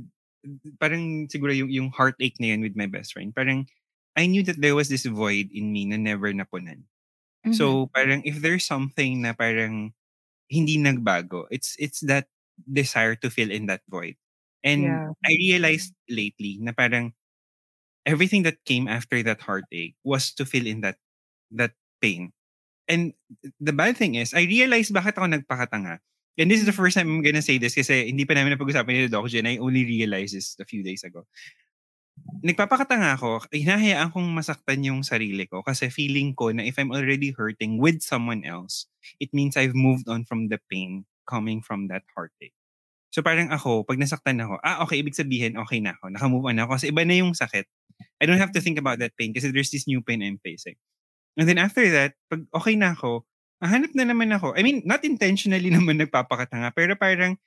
[0.80, 3.68] parang siguro yung, yung heartache na yun with my best friend, parang
[4.16, 6.86] I knew that there was this void in me na never napunan.
[7.44, 7.52] Mm-hmm.
[7.52, 9.92] So parang if there's something na parang
[10.48, 12.30] hindi nagbago, it's it's that
[12.64, 14.16] desire to fill in that void.
[14.64, 15.12] And Yeah.
[15.26, 17.12] I realized lately na parang
[18.06, 21.00] everything that came after that heartache was to fill in that
[21.50, 22.32] that pain.
[22.88, 23.16] And
[23.60, 26.04] the bad thing is, I realized bakit ako nagpakatanga.
[26.36, 28.90] And this is the first time I'm gonna say this kasi hindi pa namin napag-usapan
[28.90, 29.48] ni Doc Jen.
[29.48, 31.24] I only realized this a few days ago.
[32.44, 37.32] Nagpapakatanga ako, hinahayaan kong masaktan yung sarili ko kasi feeling ko na if I'm already
[37.32, 38.86] hurting with someone else,
[39.18, 42.54] it means I've moved on from the pain coming from that heartache.
[43.14, 46.10] So parang ako, pag nasaktan ako, ah okay, ibig sabihin, okay na ako.
[46.10, 47.62] Nakamove on ako kasi iba na yung sakit.
[48.18, 50.74] I don't have to think about that pain kasi there's this new pain I'm facing.
[51.38, 53.22] And then after that, pag okay na ako,
[53.62, 54.58] hanap na naman ako.
[54.58, 57.38] I mean, not intentionally naman nagpapakatanga, pero parang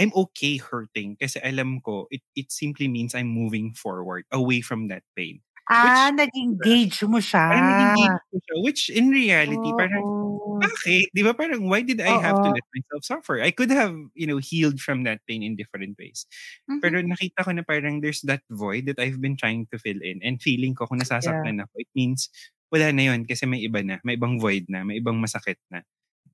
[0.00, 4.88] I'm okay hurting kasi alam ko it it simply means I'm moving forward away from
[4.88, 5.44] that pain.
[5.68, 7.44] Ah, nag-engage mo siya.
[7.52, 10.23] Parang naging ko siya, which in reality, parang Oo.
[10.66, 11.04] Bakit?
[11.12, 13.36] Di ba parang why did I have to let myself suffer?
[13.42, 16.26] I could have, you know, healed from that pain in different ways.
[16.70, 16.80] Mhm.
[16.80, 20.20] Pero nakita ko na parang there's that void that I've been trying to fill in
[20.24, 22.28] and feeling ko kung nasasaktan ako, it means
[22.72, 25.84] wala na yun kasi may iba na, may ibang void na, may ibang masakit na.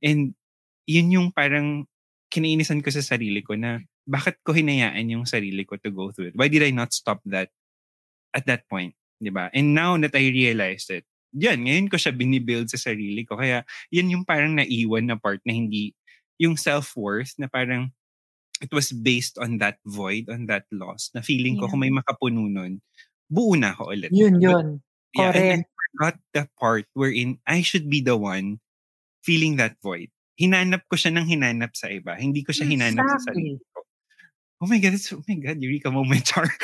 [0.00, 0.32] And
[0.88, 1.86] yun yung parang
[2.32, 6.32] kinainisan ko sa sarili ko na bakit ko hinayaan yung sarili ko to go through
[6.32, 6.38] it?
[6.38, 7.50] Why did I not stop that
[8.34, 8.94] at that point?
[9.20, 9.50] 'di ba?
[9.52, 13.38] And now that I realized it, yan, ngayon ko siya binibuild sa sarili ko.
[13.38, 15.94] Kaya yan yung parang naiwan na part na hindi,
[16.40, 17.92] yung self-worth na parang
[18.60, 21.72] it was based on that void, on that loss, na feeling ko Yeah.
[21.72, 22.82] kung may makapuno nun,
[23.30, 24.10] buo na ako ulit.
[24.12, 24.66] Yun, But, yun.
[25.16, 25.68] yeah, and I Correct.
[25.96, 28.60] forgot the part wherein I should be the one
[29.24, 30.10] feeling that void.
[30.40, 32.16] Hinanap ko siya ng hinanap sa iba.
[32.16, 33.84] Hindi ko siya hinanap sa sarili ko.
[34.60, 36.44] Oh my God, it's, oh my God, Eureka moment, Char.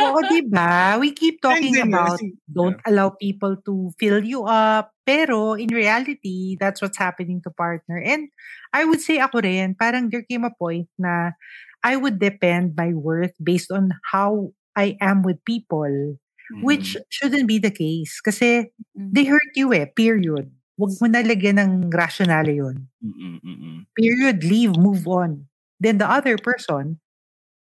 [0.00, 0.96] Oo, di ba?
[0.96, 4.92] We keep talking about don't allow people to fill you up.
[5.04, 7.98] Pero in reality, that's what's happening to partner.
[7.98, 8.30] And
[8.72, 11.34] I would say ako rin, parang there came a point na
[11.82, 16.16] I would depend my worth based on how I am with people,
[16.62, 18.20] which shouldn't be the case.
[18.22, 19.10] Kasi Mm.
[19.12, 20.50] they hurt you eh, period.
[20.78, 22.88] Huwag mo nalagyan ng rationale yun.
[23.04, 23.76] Mm-mm, mm-mm.
[23.98, 25.44] Period, leave, move on.
[25.80, 27.00] Then the other person,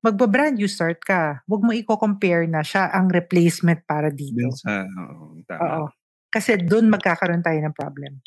[0.05, 1.41] magba-brand new start ka.
[1.49, 4.37] Huwag mo i-compare na siya ang replacement para dito.
[4.37, 5.61] Dun sa, oo, tama.
[5.65, 5.85] Oo.
[6.29, 8.21] Kasi doon magkakaroon tayo ng problem.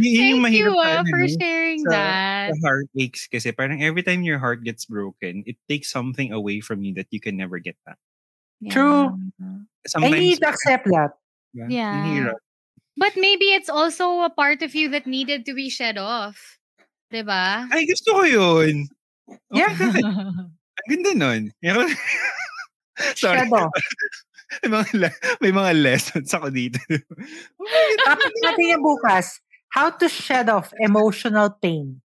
[0.00, 2.48] Y- yun yung Thank you ah, ano, for sharing sa, that.
[2.50, 6.80] sa heartaches kasi parang every time your heart gets broken, it takes something away from
[6.80, 8.00] you that you can never get back.
[8.72, 9.12] True.
[9.12, 11.20] I Sometimes, need to accept that.
[11.52, 12.00] Yeah.
[12.00, 12.40] Hirap.
[12.96, 16.58] But maybe it's also a part of you that needed to be shed off.
[17.12, 17.68] Diba?
[17.70, 18.88] Ay, gusto ko yun.
[19.24, 19.72] Okay, Yeah.
[19.72, 20.04] bakit?
[20.04, 21.42] Ang ganda nun.
[23.20, 23.48] Sorry.
[24.62, 26.78] May, mga, le- may mga lessons ako dito.
[28.06, 29.42] Topic natin yung bukas.
[29.74, 31.98] How to shed off emotional pain.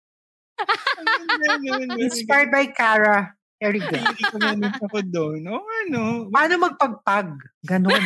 [2.01, 4.01] Inspired by Cara Erigel.
[4.01, 5.45] Hindi ko ako doon.
[5.45, 6.01] O ano?
[6.33, 7.27] Paano magpagpag?
[7.69, 8.03] Ganon.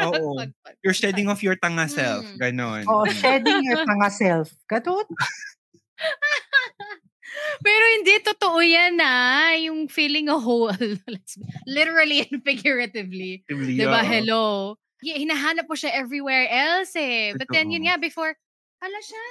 [0.00, 0.40] Oo.
[0.80, 2.24] You're shedding off your tanga self.
[2.24, 2.38] Mm.
[2.40, 2.82] Ganon.
[2.88, 4.48] O, shedding your tanga self.
[4.64, 5.04] Ganon.
[7.62, 9.10] Pero hindi totoo yan na
[9.56, 10.74] yung feeling a whole.
[11.66, 13.46] Literally and figuratively.
[13.46, 14.02] Actively, Diba?
[14.04, 14.76] Hello.
[15.02, 17.34] Yeah, hinahanap mo siya everywhere else eh.
[17.34, 18.38] But then yun nga, before,
[18.78, 19.24] hala siya.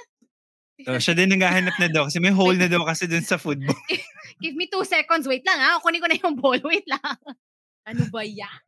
[0.82, 3.76] So, siya din naghahanap na daw kasi may hole na daw kasi dun sa football.
[4.42, 5.28] Give me two seconds.
[5.28, 5.78] Wait lang ha.
[5.80, 6.60] Kunin ko na yung ball.
[6.66, 7.16] Wait lang.
[7.86, 8.62] Ano ba yan?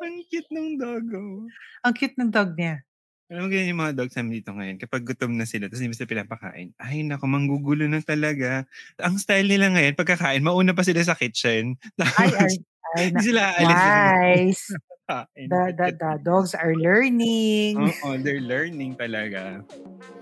[0.00, 1.04] Ang cute ng dog.
[1.10, 1.44] Oh.
[1.82, 2.80] Ang cute ng dog niya.
[3.24, 4.76] Alam mo ganyan yung mga dogs namin dito ngayon.
[4.76, 6.68] Kapag gutom na sila, tapos hindi mo sila pinapakain.
[6.76, 8.68] Ay, naku, manggugulo na talaga.
[9.00, 11.80] Ang style nila ngayon, pagkakain, mauna pa sila sa kitchen.
[12.20, 12.54] Ay, Tapos, ay,
[12.94, 13.04] ay.
[13.08, 13.80] hindi na- sila aalis.
[13.80, 14.64] Nice.
[15.04, 17.76] The, the, the dogs are learning.
[17.76, 19.60] Oo, they're learning talaga.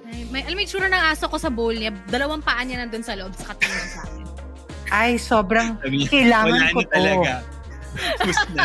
[0.02, 1.94] Ay, may, alam mo yung tsura ng aso ko sa bowl niya.
[2.10, 4.26] Dalawang paa niya nandun sa loob sa katingin sa akin.
[4.90, 5.78] Ay, sobrang
[6.10, 6.90] kailangan wala ko na to.
[6.90, 7.32] talaga.
[8.18, 8.64] Tapos na.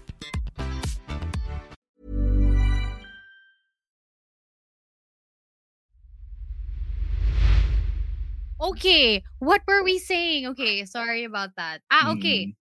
[8.61, 9.23] okay.
[9.39, 10.47] What were we saying?
[10.53, 10.85] Okay.
[10.85, 11.81] Sorry about that.
[11.91, 12.53] Ah, okay.
[12.53, 12.55] Mm.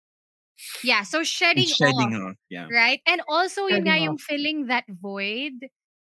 [0.84, 1.02] Yeah.
[1.04, 2.32] So shedding, It's shedding off.
[2.32, 2.36] off.
[2.50, 2.68] Yeah.
[2.68, 3.00] Right?
[3.06, 5.68] And also yun nga Shedding yung filling that void.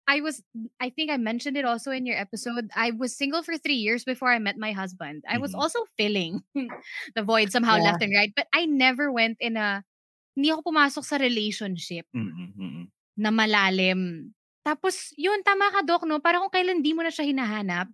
[0.09, 0.41] I was
[0.81, 2.65] I think I mentioned it also in your episode.
[2.73, 5.21] I was single for 3 years before I met my husband.
[5.29, 5.61] I was Mhm.
[5.61, 6.41] also filling
[7.15, 7.93] the void somehow Yeah.
[7.93, 9.85] left and right, but I never went in a
[10.33, 12.89] hindi ako pumasok sa relationship mm-mm.
[13.19, 14.33] na malalim.
[14.65, 16.17] Tapos, yun, tama ka, Doc, no?
[16.23, 17.91] Parang kung kailan di mo na siya hinahanap,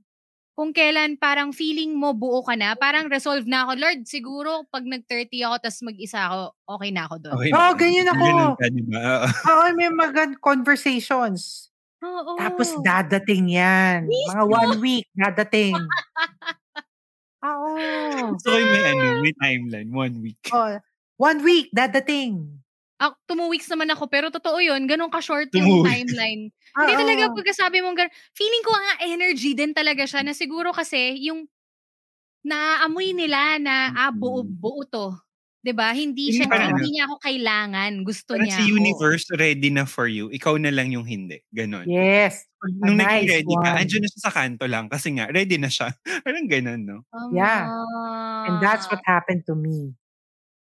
[0.56, 3.72] kung kailan parang feeling mo buo ka na, parang resolve na ako.
[3.76, 6.40] Lord, siguro pag nag-30 ako tas mag-isa ako,
[6.80, 7.36] okay na ako doon.
[7.36, 7.76] Okay Oo, na.
[7.76, 8.24] ganyan ako.
[8.24, 9.04] Ganun ka, di ba?
[9.52, 9.66] Oo.
[9.76, 11.70] May mga conversations.
[12.00, 12.40] Oo.
[12.40, 14.08] Tapos dadating yan.
[14.08, 14.56] Mga Mismo.
[14.56, 15.76] one week, dadating.
[17.46, 17.70] Oo.
[18.40, 18.40] Yung
[18.72, 19.90] may, ano, may timeline.
[19.92, 20.42] One week.
[20.56, 20.80] Oh,
[21.20, 22.65] one week, dadating.
[23.00, 26.48] Ako, two weeks naman ako, pero totoo yun, ganun ka-short yung timeline.
[26.80, 27.00] Hindi Oo.
[27.04, 28.16] talaga pagkasabi mong ganun.
[28.32, 31.44] Feeling ko nga energy din talaga siya na siguro kasi yung
[32.46, 34.56] naaamoy nila na ah, buo, Mm.
[34.62, 35.16] buo to.
[35.66, 37.92] 'Di ba Hindi Hindi siya, parang hindi niya ako kailangan.
[38.06, 38.76] Gusto Parang niya si ako.
[38.80, 40.30] universe ready na for you.
[40.32, 41.42] Ikaw na lang yung hindi.
[41.52, 41.90] Ganon.
[41.90, 42.46] Yes.
[42.86, 43.80] Nung nice ready ka, one.
[43.82, 45.92] andyan na siya sa kanto lang kasi nga, ready na siya.
[46.26, 47.00] Parang ganon, no?
[47.34, 47.66] Yeah.
[48.48, 48.94] And that's Ah.
[48.94, 49.98] what happened to me.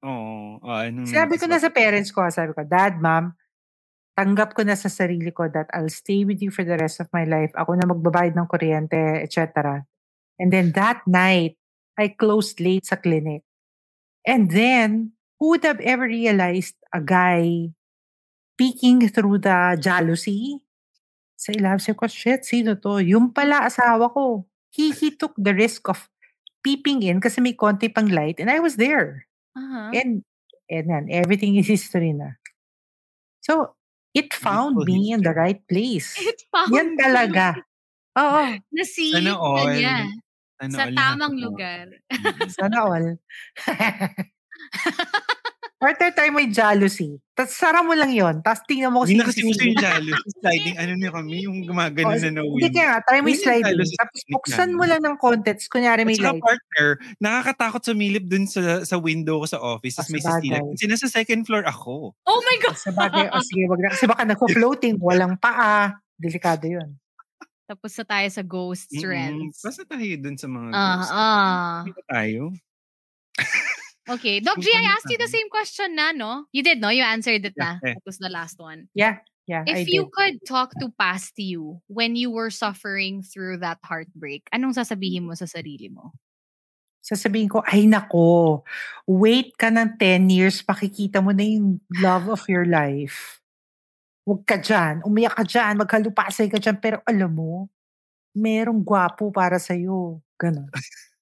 [0.06, 0.62] Oo.
[0.62, 3.34] Oh, anong Sabi ko na sa parents ko, sabi ko, Dad, Mom,
[4.14, 7.10] tanggap ko na sa sarili ko that I'll stay with you for the rest of
[7.10, 7.50] my life.
[7.58, 9.82] Ako na magbabayad ng kuryente, etc.
[10.38, 11.58] And then that night,
[11.98, 13.42] I closed late sa clinic.
[14.24, 17.74] And then, who would have ever realized a guy
[18.56, 20.62] peeking through the jealousy?
[21.36, 23.02] Sa ilalim, sabi ko, shit, sino to?
[23.02, 24.46] Yung pala asawa ko.
[24.70, 26.08] He, he took the risk of
[26.64, 29.28] peeping in kasi may konti pang light and I was there.
[29.56, 29.92] Aha.
[29.96, 30.24] And,
[30.70, 32.36] and then, everything is history na.
[33.42, 33.76] So,
[34.14, 35.42] it found Beautiful me in the history.
[35.44, 36.16] right place.
[36.28, 37.48] It found Yan talaga.
[38.18, 39.70] Oo, Nasingit Sana na all.
[39.70, 39.98] niya
[40.72, 41.88] sa all tamang lugar.
[42.56, 43.08] Sana all.
[45.76, 47.20] Partner tayo may jealousy.
[47.36, 48.40] Tapos sara mo lang yon.
[48.40, 50.20] Tapos tingnan mo kung Hindi sino na kasi uso yung jealous.
[50.40, 53.28] Sliding, ano na kami, yung gumagano Oh, sa no Hindi kaya nga, try mo yung
[53.28, 53.68] Yun yung sliding.
[53.76, 55.16] jealousy Tapos buksan mo lang ng.
[55.20, 56.40] Tapos kunyari may light.
[56.40, 56.88] partner,
[57.20, 60.00] nakakatakot sumilip dun sa sa window ko sa office.
[60.00, 60.62] Tapos Ah, may sa bagay.
[60.80, 62.16] Kasi nasa second floor ako.
[62.24, 62.78] Oh my God!
[62.80, 63.92] Sa bagay, o sige, wag na.
[63.92, 65.92] Kasi baka nagpo-floating, walang paa.
[66.16, 66.96] Delikado yun.
[67.68, 69.02] Tapos na tayo sa ghost Mm-mm.
[69.04, 69.60] trends.
[69.60, 71.12] Basta tayo dun sa mga Ah, ghosts.
[71.12, 71.76] ah.
[71.84, 72.42] Hindi ba tayo?
[74.06, 74.40] Okay.
[74.40, 76.46] Doc G, I asked you the same question na, no?
[76.54, 76.90] You did, no?
[76.90, 77.82] You answered it Yeah, na.
[77.82, 78.88] That was the last one.
[78.94, 79.94] Yeah, yeah, I If did.
[79.94, 85.26] you could talk to past you when you were suffering through that heartbreak, anong sasabihin
[85.26, 86.14] mo sa sarili mo?
[87.06, 88.66] sasabihin ko, ay nako,
[89.06, 93.38] wait ka ng 10 years, pakikita mo na yung love of your life.
[94.26, 97.70] Huwag ka dyan, umiyak ka dyan, magkalupasay ka dyan, pero alam mo,
[98.34, 100.22] merong gwapo para sa'yo.
[100.42, 100.70] Ganon.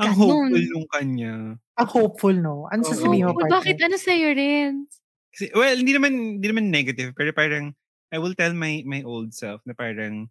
[0.00, 1.34] Ang hopeful nung kanya.
[1.56, 2.68] Ang hopeful, no?
[2.68, 2.90] Ano Oo.
[2.92, 3.52] sasabihin mo, partner?
[3.56, 4.72] bakit ano sa'yo rin?
[5.32, 7.72] Kasi, well, hindi naman, hindi naman negative, pero parang,
[8.12, 10.28] I will tell my my old self na parang,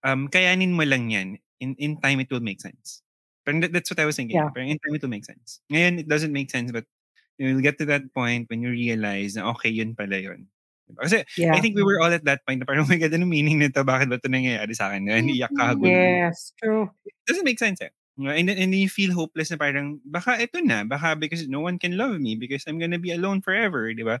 [0.00, 1.36] um, kayanin mo lang yan.
[1.60, 3.04] In, in time, it will make sense.
[3.44, 4.40] Parang that, that's what I was thinking.
[4.40, 4.48] Yeah.
[4.48, 5.60] Parang in time, it will make sense.
[5.68, 6.88] Ngayon, it doesn't make sense, but
[7.36, 10.48] you will get to that point when you realize na okay, yun pala yun.
[10.88, 11.04] Diba?
[11.04, 11.52] Kasi Yeah.
[11.52, 13.60] I think we were all at that point na parang, oh my God, anong meaning
[13.60, 13.84] nito?
[13.84, 15.12] Bakit ba ito nangyayari sa akin?
[15.12, 15.76] And iyak ka.
[15.84, 16.88] Yes, true.
[17.28, 17.92] doesn't make sense eh.
[18.18, 21.94] And and you feel hopeless na parang, baka ito na, baka because no one can
[21.94, 24.18] love me because I'm gonna be alone forever, di ba?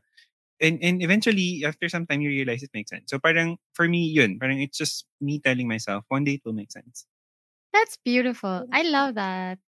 [0.58, 3.10] And, and eventually, after some time, you realize it makes sense.
[3.10, 6.54] So parang, for me, yun, parang it's just me telling myself, one day it will
[6.54, 7.06] make sense.
[7.72, 8.66] That's beautiful.
[8.74, 9.58] I love that.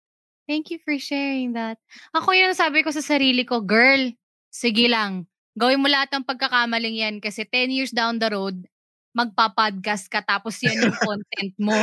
[0.50, 1.78] Thank you for sharing that.
[2.10, 4.10] Ako yun sabi ko sa sarili ko, girl,
[4.50, 5.30] sige lang.
[5.54, 8.66] Gawin mo lahat ng pagkakamaling yan kasi 10 years down the road,
[9.14, 11.74] magpa-podcast ka tapos yan yung content mo.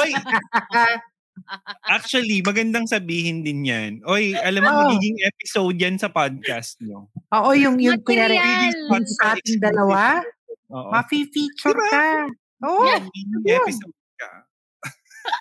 [0.00, 0.12] Oy!
[1.86, 3.92] Actually, magandang sabihin din yan.
[4.04, 4.80] Oy, alam mo, Oh.
[4.88, 7.06] magiging episode yan sa podcast nyo.
[7.30, 8.36] Oo, yung, yung kunyari,
[9.18, 10.20] sa ating dalawa,
[10.68, 10.90] Oo.
[10.90, 11.90] mafe-feature Diba?
[11.92, 12.06] ka.
[12.66, 14.30] Oo, Magiging episode ka.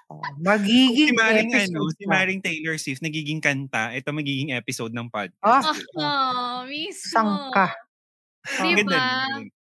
[0.09, 2.11] oh, magiging Si Maring, ano, episode si ka.
[2.11, 3.93] Maring Taylor Swift, nagiging kanta.
[3.93, 5.71] Ito magiging episode ng podcast.
[5.95, 7.09] Oh, oh, mismo.
[7.09, 7.67] sangka.
[8.45, 9.54] Di Ganda ba?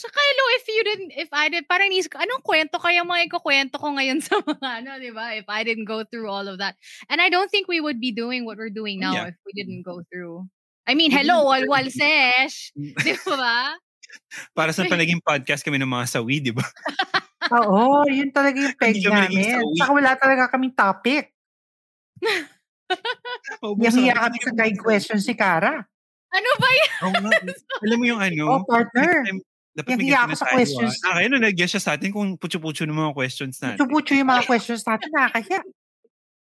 [0.00, 3.28] Tsaka hello, if you didn't, if I did, parang nisip ko, anong kwento kaya mga
[3.28, 5.36] ikukwento ko ngayon sa mga ano, di ba?
[5.36, 6.80] If I didn't go through all of that.
[7.12, 9.28] And I don't think we would be doing what we're doing now Yeah.
[9.28, 10.48] if we didn't go through.
[10.88, 12.72] I mean, hello, walwal sesh.
[13.04, 13.76] Di ba?
[14.56, 16.66] Para sa panaging podcast kami ng mga sawi, di ba?
[17.62, 19.62] Oo, yun talaga yung peg namin.
[19.78, 21.30] Saka wala talaga kaming topic.
[23.62, 25.78] Maubusan Yung hiya kami sa guide question si Kara.
[26.30, 26.90] Ano ba yan?
[27.06, 27.30] Oo nga.
[27.86, 28.42] Alam mo yung ano?
[28.50, 29.22] Oh, partner.
[29.22, 30.94] next time, dapat may ako sa questions.
[31.06, 33.78] Ah, kaya na nag-guess siya sa atin kung putyo-putyo ng mga questions natin.
[33.78, 35.60] Pucho-pucho yung mga questions natin, nakakahiya.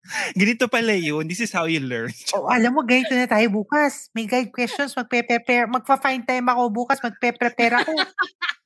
[0.38, 1.26] Ganito pala yun.
[1.26, 2.13] This is how you learn.
[2.38, 4.13] O, alam mo, ganito na tayo bukas.
[4.13, 5.66] May guide questions, magpe-prepare.
[5.66, 7.91] Magpa-find time ako bukas, magpe-prepare ako.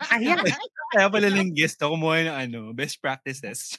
[0.04, 0.36] Kaya,
[0.92, 3.78] Kaya pala lang guest ako kumuha ng ano, best practices.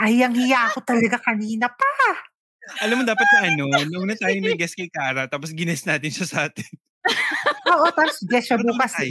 [0.00, 1.90] kayang hiya ako talaga kanina pa.
[2.80, 6.24] Alam mo, dapat na ano, nung na tayo nag-guest kay Kara, tapos gines natin siya
[6.24, 6.64] sa atin.
[7.68, 9.10] Oo, tapos guest siya Ano bukas, tayo?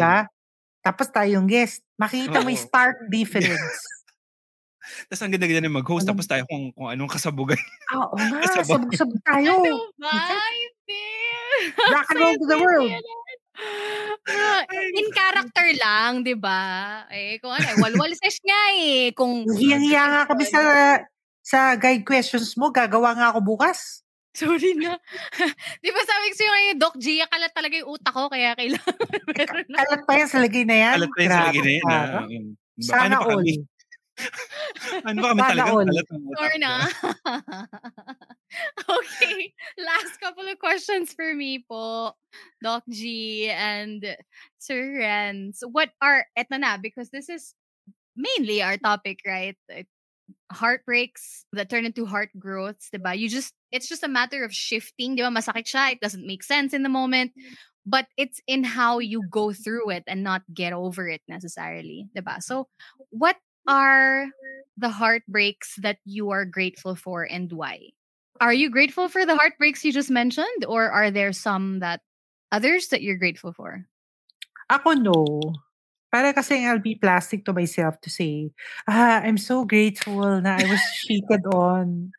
[0.84, 1.82] Tapos tayong guest.
[1.96, 3.80] Makita mo yung stark difference.
[5.08, 7.56] Tapos ang ganda-ganda na mag-host, tapos tayo kung, kung anong kasabugan.
[7.96, 8.68] Oo nga, Kasabay.
[8.68, 9.52] sabog-sabog tayo.
[9.64, 10.12] Ano ba?
[10.52, 11.04] Hindi.
[11.88, 12.92] Rock and roll to the world.
[15.00, 16.62] In character lang, di ba?
[17.08, 19.16] Eh, kung ano, eh, walwal sesh nga eh.
[19.16, 20.62] Kung, Hiyang-hiya nga kami sa
[21.40, 22.68] sa guide questions mo.
[22.68, 24.04] Gagawa nga ako bukas.
[24.40, 24.98] Sorry na.
[25.84, 28.98] di ba sabi ko sa'yo ngayon, Doc G, kalat talaga yung utak ko, kaya kailangan
[29.38, 29.78] meron na.
[29.86, 30.94] Kalat pa yan sa lagay na yan.
[30.98, 31.86] Alat pa yun sa lagi na yan.
[31.86, 32.26] Ah.
[32.74, 32.90] Diba?
[32.90, 33.42] Sana Ano pa all.
[33.46, 33.54] kami?
[35.06, 35.86] Ano ba kami Sana talagang all.
[35.86, 36.38] alat ng utak?
[36.42, 36.74] Sorry na.
[38.90, 39.40] okay.
[39.78, 42.14] Last couple of questions for me po,
[42.62, 44.02] Doc G and
[44.58, 45.62] Sir Renz.
[45.62, 47.54] What are, eto na, because this is
[48.18, 49.58] mainly our topic, right?
[50.54, 53.18] Heartbreaks that turn into heart growths, diba?
[53.18, 55.36] You just, it's just a matter of shifting, diba?
[55.36, 57.32] Masakit siya, it doesn't make sense in the moment.
[57.34, 57.56] Mm.
[57.86, 62.42] But it's in how you go through it and not get over it necessarily, diba?
[62.42, 62.70] So,
[63.10, 63.36] what
[63.68, 64.28] are
[64.78, 67.92] the heartbreaks that you are grateful for and why?
[68.42, 72.02] Are you grateful for the heartbreaks you just mentioned, or are there some that
[72.52, 73.86] others that you're grateful for?
[74.70, 75.54] Ako no.
[76.14, 78.54] Para kasi I'll be plastic to myself to say,
[78.86, 82.14] ah, I'm so grateful na I was cheated on.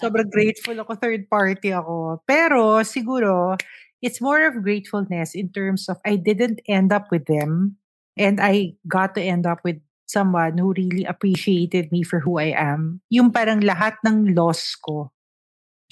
[0.00, 2.24] Sobrang grateful ako, third party ako.
[2.24, 3.60] Pero siguro,
[4.00, 7.76] it's more of gratefulness in terms of I didn't end up with them
[8.16, 9.76] and I got to end up with
[10.08, 13.04] someone who really appreciated me for who I am.
[13.12, 15.12] Yung parang lahat ng loss ko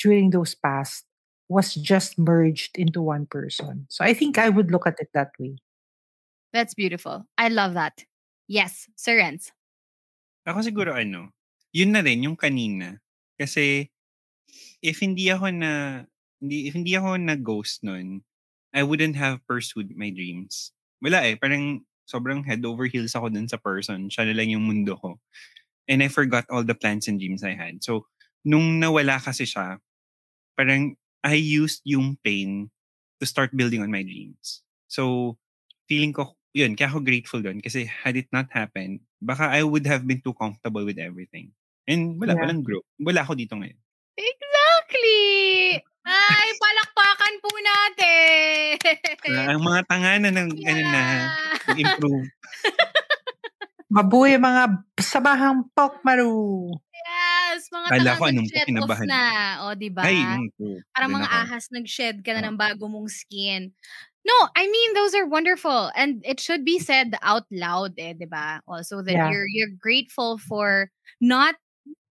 [0.00, 1.04] during those past
[1.52, 3.84] was just merged into one person.
[3.92, 5.60] So I think I would look at it that way.
[6.52, 7.24] That's beautiful.
[7.40, 8.04] I love that.
[8.46, 9.50] Yes, Sir Renz.
[10.44, 11.32] Ako siguro ano,
[11.72, 13.00] yun na rin yung kanina.
[13.40, 13.88] Kasi
[14.84, 16.04] if hindi ako na
[16.42, 18.20] hindi if hindi ako na ghost nun,
[18.76, 20.74] I wouldn't have pursued my dreams.
[21.00, 24.12] Wala eh, parang sobrang head over heels ako dun sa person.
[24.12, 25.16] Siya na lang yung mundo ko.
[25.88, 27.82] And I forgot all the plans and dreams I had.
[27.82, 28.06] So,
[28.44, 29.78] nung nawala kasi siya,
[30.58, 32.70] parang I used yung pain
[33.18, 34.62] to start building on my dreams.
[34.90, 35.36] So,
[35.86, 37.58] feeling ko, yun, kaya ako grateful doon.
[37.58, 41.52] Kasi had it not happened, baka I would have been too comfortable with everything.
[41.84, 42.42] And wala, Yeah.
[42.46, 42.86] walang growth.
[42.98, 43.78] Wala ako dito ngayon.
[44.14, 45.80] Exactly!
[46.02, 48.76] Ay, palakpakan po natin!
[49.54, 51.02] Ang mga tanga na ng, ano na,
[51.74, 52.26] improve.
[53.92, 56.72] Mabuhay mga sabahang Pokmaru.
[56.92, 57.68] Yes!
[57.68, 59.06] Mga Kala ko anong kinabahan.
[59.06, 59.22] na.
[59.68, 60.00] O, di ba?
[60.06, 60.80] Ay, mm.
[60.96, 61.36] Parang mga ako.
[61.44, 62.46] ahas nag-shed ka na Oh.
[62.48, 63.68] ng bago mong skin.
[64.24, 68.30] No, I mean those are wonderful and it should be said out loud eh, 'di
[68.30, 68.62] ba?
[68.70, 69.26] Also that Yeah.
[69.26, 71.58] you're you're grateful for not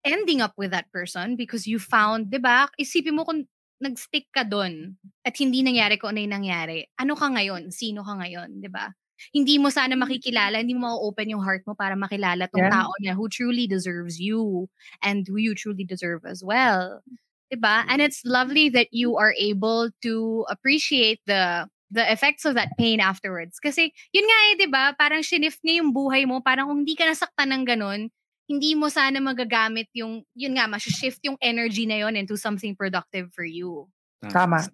[0.06, 2.70] ending up with that person because you found, 'di ba?
[2.80, 3.46] Isipin mo kung
[3.84, 4.96] nag-stick ka doon
[5.28, 6.88] at hindi nangyari kung ano yung nangyari.
[7.00, 7.70] Ano ka ngayon?
[7.76, 8.92] Sino ka ngayon, 'di ba?
[9.36, 12.72] Hindi mo sana makikilala, hindi mo ma-open yung heart mo para makilala tong Yeah.
[12.72, 14.68] tao na who truly deserves you
[15.04, 17.04] and who you truly deserve as well.
[17.52, 17.84] 'Di ba?
[17.90, 23.00] And it's lovely that you are able to appreciate the the effects of that pain
[23.00, 23.60] afterwards.
[23.60, 24.92] Kasi, yun nga eh, di ba?
[24.98, 26.44] Parang shift niya yung buhay mo.
[26.44, 28.02] Parang kung hindi ka nasaktan ng ganun,
[28.48, 33.32] hindi mo sana magagamit yung, yun nga, shift yung energy na yun into something productive
[33.36, 33.88] for you.
[34.24, 34.66] Tama.
[34.66, 34.74] So,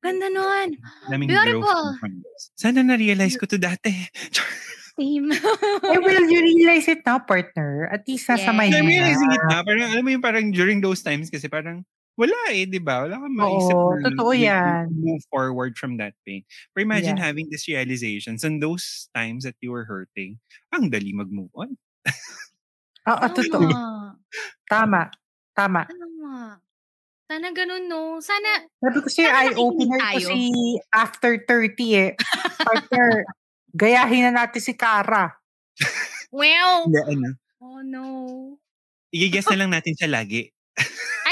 [0.00, 0.80] ganda nun.
[1.12, 1.98] Daming Beautiful.
[2.56, 3.92] Sana na-realize ko to dati.
[4.98, 5.30] Same.
[5.30, 7.86] Eh, will you realize it now, partner?
[7.86, 8.58] At least nasa Yes.
[8.58, 9.62] mind I'm realizing it na.
[9.62, 11.86] Parang, alam mo yung parang during those times kasi parang,
[12.18, 13.06] wala eh, di ba?
[13.06, 14.90] Wala kang maisip Oo, na totoo yan.
[14.90, 16.42] move forward from that pain.
[16.74, 17.22] But imagine Yeah.
[17.22, 20.42] having these realizations and those times that you were hurting,
[20.74, 21.78] ang dali mag-move on.
[23.08, 23.68] Oo, totoo.
[24.68, 25.02] Tama.
[25.56, 25.82] Tama.
[25.88, 26.58] Tama.
[27.28, 28.18] Sana ganun, no?
[28.24, 30.40] Sana, Sabi ko Sana eye-opener ko si
[30.96, 32.12] after 30 eh.
[32.64, 33.24] Partner,
[33.76, 35.36] gayahin na natin si Kara.
[36.32, 37.28] well, Hindi, ano.
[37.60, 38.06] oh no.
[39.12, 40.52] I-guess na lang natin siya lagi.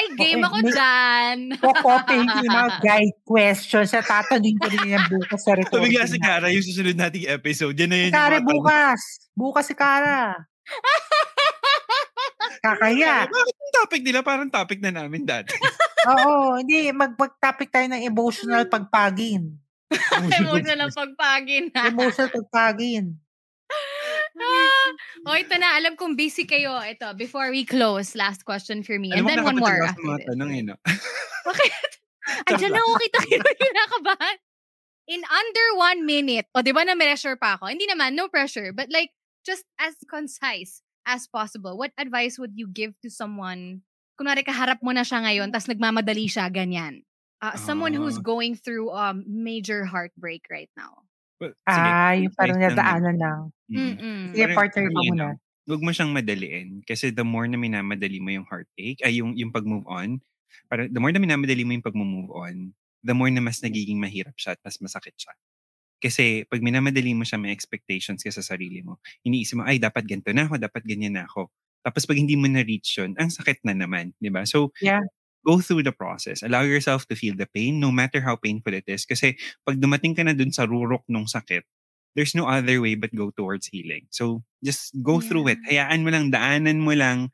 [0.08, 1.36] Ay, game Okay, ako dyan.
[1.56, 5.86] Kukopihin ko yung mga guide questions na tatanungin ko rin yan bukas sa recording.
[5.88, 7.74] bigla si Kara yung susunod nating episode.
[7.74, 8.12] Yan na Si yun.
[8.12, 8.56] Kara yung mga tanong.
[8.56, 9.00] bukas.
[9.32, 10.20] Bukas si Kara.
[12.62, 13.26] Kakaya.
[13.26, 15.54] Bakit yung topic nila parang topic na namin dati?
[16.08, 16.90] Oo, hindi.
[16.90, 19.58] Mag- Mag-topic tayo ng emotional pagpagin.
[20.32, 21.70] Emotional pagpagin.
[21.72, 23.18] Emotional pagpagin.
[24.36, 24.88] Ah,
[25.32, 25.80] oh, ito na.
[25.80, 26.76] Alam kong busy kayo.
[26.76, 29.12] Ito, before we close, last question for me.
[29.12, 29.78] And Alam mo, then one more.
[29.80, 30.74] sa after mga tanong eh, no?
[31.46, 31.72] Bakit?
[32.50, 34.36] Andiyan na ako kita kayo kinakabahan.
[35.06, 37.70] In under one minute, o di ba na-pressure pa ako?
[37.70, 38.74] Hindi naman, no pressure.
[38.74, 39.14] But like,
[39.46, 43.86] just as concise as possible, what advice would you give to someone,
[44.18, 47.06] kunwari kaharap mo na siya ngayon, tas nagmamadali siya, ganyan.
[47.38, 48.26] Uh, someone who's Ah.
[48.26, 51.05] going through um major heartbreak right now.
[51.40, 53.40] Well, sige, Ah, yung parang lang nadaanan lang.
[53.68, 53.76] Mm.
[53.76, 54.20] Mm-mm.
[54.32, 55.26] Sige, Parang- partner ka parang, muna.
[55.34, 56.68] ano, Huwag mo siyang madaliin.
[56.86, 60.22] Kasi the more na minamadali mo yung heartache, ay yung, yung pag-move on,
[60.70, 62.70] para, the more na minamadali mo yung pag-move on,
[63.02, 65.34] the more na mas nagiging mahirap siya at mas masakit siya.
[65.98, 69.02] Kasi pag minamadali mo siya, may expectations ka sa sarili mo.
[69.26, 71.50] Iniisip mo, ay, dapat ganito na ako, dapat ganyan na ako.
[71.82, 74.46] Tapos pag hindi mo na-reach yun, ang sakit na naman, di ba?
[74.46, 75.02] So, Yeah.
[75.46, 76.42] Go through the process.
[76.42, 79.06] Allow yourself to feel the pain, no matter how painful it is.
[79.06, 81.62] Kasi pag dumating ka na dun sa rurok nung sakit,
[82.18, 84.10] there's no other way but go towards healing.
[84.10, 85.62] So, just go through it.
[85.70, 87.30] Hayaan mo lang, daanan mo lang,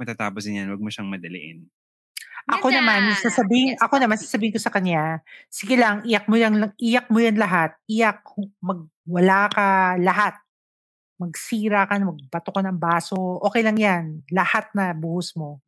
[0.00, 0.72] matatapos din yan.
[0.72, 1.68] Huwag mo siyang madaliin.
[2.48, 2.80] Ako Ganda!
[2.80, 5.20] naman, sasabihin, Yes, ako naman, sasabihin ko sa kanya,
[5.52, 7.76] sige lang, iyak mo yan, iyak mo yan lahat.
[7.84, 8.24] Iyak,
[8.64, 9.66] mag, wala ka
[10.00, 10.40] lahat.
[11.20, 14.24] Magsira ka, magbato ka ng baso, okay lang yan.
[14.32, 15.60] Lahat na buhos mo.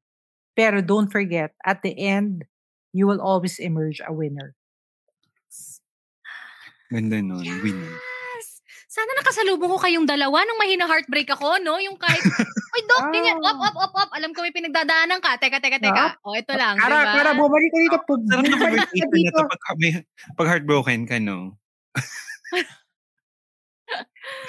[0.53, 2.45] Pero don't forget, at the end,
[2.93, 4.53] you will always emerge a winner.
[6.93, 7.41] Ganda nun.
[7.65, 7.81] Win.
[7.81, 8.61] Yes!
[8.85, 11.81] Sana nakasalubong ko kayong dalawa nung mahina heartbreak ako, no?
[11.81, 12.21] Yung kahit,
[12.77, 14.11] Oy, Doc, ganyan, op, op, op, op.
[14.13, 15.41] Alam ko may pinagdadaanan ka.
[15.41, 16.21] Teka, teka, teka.
[16.21, 17.13] O, ito lang, Kara, ba?
[17.17, 17.97] Kara, bumalik ka dito.
[18.05, 19.39] Pag, Sarap na bumalik ka dito.
[19.41, 20.05] to pag, may-
[20.37, 21.57] pag heartbroken ka, no?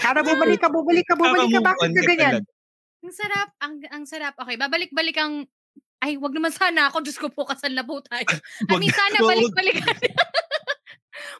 [0.03, 1.59] Kara, bumalik ka, bumalik ka, bumalik ka.
[1.63, 2.43] Bakit ka ganyan?
[3.03, 4.35] Ang sarap, ang, ang sarap.
[4.35, 5.47] Okay, babalik-balik ang,
[6.03, 6.99] ay, wag naman sana ako.
[6.99, 8.27] Diyos ko po, kasal na po tayo.
[8.69, 9.95] I mean, na- sana balik-balikan.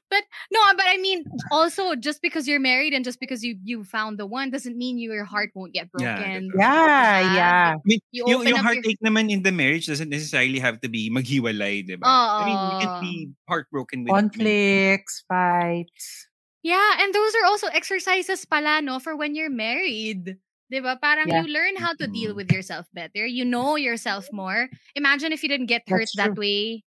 [0.08, 3.82] But, No, but I mean, also just because you're married and just because you you
[3.84, 6.42] found the one doesn't mean your heart won't get Yeah, broken.
[6.54, 7.36] Yeah, Diba?
[7.36, 7.68] yeah.
[7.82, 10.80] I mean, You yung, yung up your- heartache naman in the marriage doesn't necessarily have
[10.86, 12.06] to be maghiwalay, di ba?
[12.06, 13.14] I mean, you can be
[13.50, 16.30] heartbroken with Conflicts, fights.
[16.62, 20.38] Yeah, and those are also exercises pala, no, for when you're married.
[20.72, 20.98] 'Di ba?
[21.00, 21.36] Parang Yeah.
[21.36, 22.38] you learn how to deal Mm.
[22.38, 23.26] with yourself better.
[23.26, 24.70] You know yourself more.
[24.96, 26.84] Imagine if you didn't get hurt that way.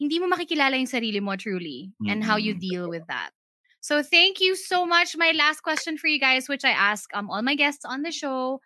[0.00, 2.58] Hindi mo makikilala yung sarili mo truly and how you Mm.
[2.58, 3.32] deal with that.
[3.80, 5.16] So thank you so much.
[5.16, 8.12] My last question for you guys, which I ask um all my guests on the
[8.12, 8.60] show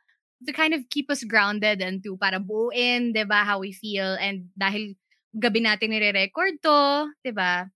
[0.47, 4.17] to kind of keep us grounded and to para buuin, 'di ba, how we feel
[4.21, 4.95] and dahil
[5.37, 6.79] gabi natin nire-record to,
[7.25, 7.69] 'di ba?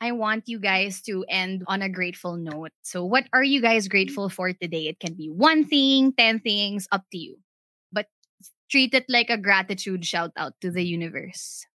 [0.00, 2.70] I want you guys to end on a grateful note.
[2.82, 4.86] So, what are you guys grateful for today?
[4.86, 7.38] It can be one thing, 10 things, up to you.
[7.92, 8.06] But
[8.70, 11.66] treat it like a gratitude shout out to the universe.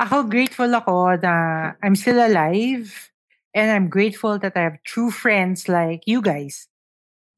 [0.00, 3.12] Ako grateful ako na I'm still alive
[3.54, 6.66] and I'm grateful that I have true friends like you guys.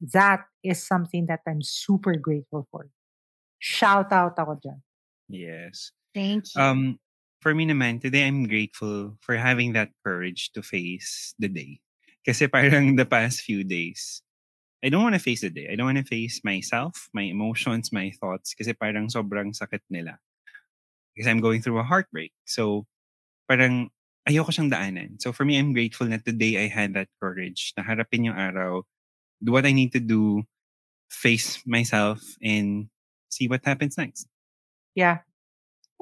[0.01, 2.89] That is something that I'm super grateful for.
[3.59, 4.81] Shout out ako dyan.
[5.29, 5.91] Yes.
[6.15, 6.61] Thank you.
[6.61, 6.81] Um,
[7.45, 11.77] for me naman, today I'm grateful for having that courage to face the day.
[12.25, 14.25] Kasi parang the past few days,
[14.81, 15.69] I don't want to face the day.
[15.69, 18.57] I don't want to face myself, my emotions, my thoughts.
[18.57, 20.17] Kasi parang sobrang sakit nila.
[21.13, 22.33] Because I'm going through a heartbreak.
[22.49, 22.89] So,
[23.45, 23.93] parang
[24.25, 25.21] ayoko siyang daanan.
[25.21, 28.81] So, for me, I'm grateful that today I had that courage na harapin yung araw,
[29.37, 30.49] do what I need to do,
[31.13, 32.89] face myself, and
[33.29, 34.25] see what happens next.
[34.97, 35.21] Yeah.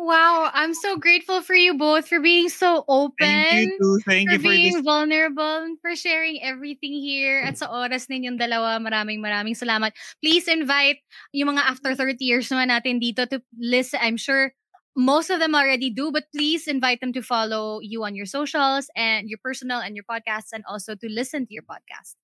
[0.03, 3.15] Wow, I'm so grateful for you both for being so open.
[3.19, 3.99] Thank you too.
[4.05, 7.41] Thank for you for being this vulnerable, and for sharing everything here.
[7.41, 9.95] At sa oras ninyong dalawa, maraming maraming salamat.
[10.21, 11.01] Please invite
[11.31, 13.99] yung mga after 30 years naman natin dito to listen.
[14.03, 14.53] I'm sure
[14.95, 18.89] most of them already do, but please invite them to follow you on your socials
[18.95, 22.15] and your personal and your podcasts and also to listen to your podcast.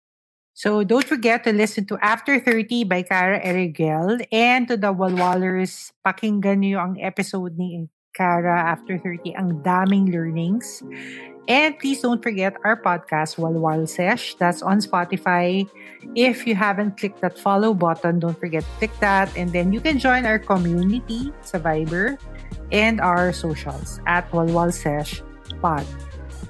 [0.60, 5.95] So don't forget to listen to After 30 by Cara Erigel and to the Walwalers.
[6.03, 9.39] Pakinggan niyo ang episode ni Cara After 30.
[9.39, 10.84] Ang daming learnings.
[11.47, 14.36] And please don't forget our podcast, Walwal Sesh.
[14.36, 15.64] That's on Spotify.
[16.20, 19.32] If you haven't clicked that follow button, don't forget to click that.
[19.39, 22.20] And then you can join our community sa Viber
[22.76, 25.24] and our socials at Walwal Sesh
[25.64, 25.88] Pod.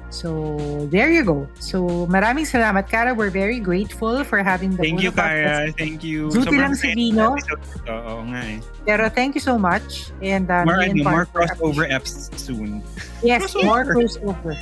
[0.10, 1.45] So, there you go.
[1.62, 3.14] So, maraming salamat, Cara.
[3.14, 5.14] We're very grateful for having the Thank you.
[5.14, 5.70] Kara.
[5.78, 6.34] Thank you.
[6.34, 7.38] Duty lang si Vino.
[7.86, 8.57] Oo nga eh.
[8.89, 10.10] Pero thank you so much.
[10.26, 12.82] And uh, More, ano, more crossover apps soon.
[13.22, 14.57] Yes, more crossover.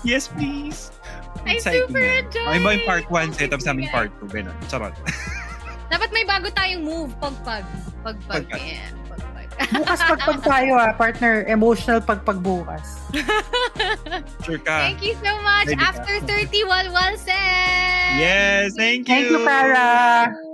[0.00, 0.88] Yes, please.
[1.46, 2.26] I Exciting super na.
[2.26, 4.32] enjoy Ay, part 1, talking set up to sa aming part 2.
[4.32, 4.56] Ganun.
[4.66, 4.94] Charot.
[5.92, 7.14] Dapat may bago tayong move.
[7.22, 7.62] Pagpag.
[8.02, 8.50] Pagpag.
[8.50, 8.58] Pagpag.
[8.58, 9.05] Yeah.
[9.56, 11.44] Bukas pagpag tayo ah, partner.
[11.48, 12.86] Emotional pagpag bukas.
[14.46, 14.86] Sure ka.
[14.86, 15.74] Thank you so much.
[15.74, 15.90] Ka.
[15.90, 18.14] After 30, Walwal said.
[18.14, 19.14] Yes, thank you.
[19.14, 20.45] Thank you, Cara.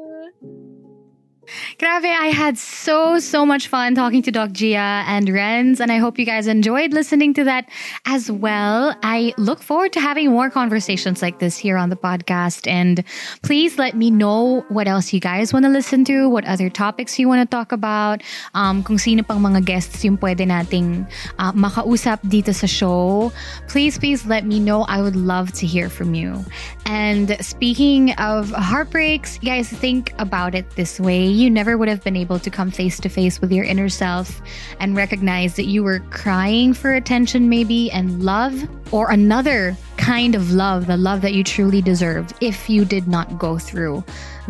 [1.78, 5.99] Grabe, I had so, so much fun talking to Doc Gia and Renz, and I
[5.99, 7.68] hope you guys enjoyed listening to that
[8.07, 8.95] as well.
[9.03, 13.03] I look forward to having more conversations like this here on the podcast, and
[13.43, 17.18] please let me know what else you guys want to listen to, what other topics
[17.18, 18.22] you want to talk about,
[18.55, 21.07] um, kung sino pang mga guests yung pwede nating
[21.40, 23.32] uh, makausap dito sa show.
[23.66, 24.82] Please, please let me know.
[24.82, 26.45] I would love to hear from you.
[26.86, 31.32] And speaking of heartbreaks, you guys think about it this way.
[31.43, 34.40] You never would have been able to come face to face with your inner self
[34.78, 38.62] and recognize that you were crying for attention, maybe, and love,
[38.93, 43.40] or another kind of love, the love that you truly deserved, if you did not
[43.40, 44.05] go through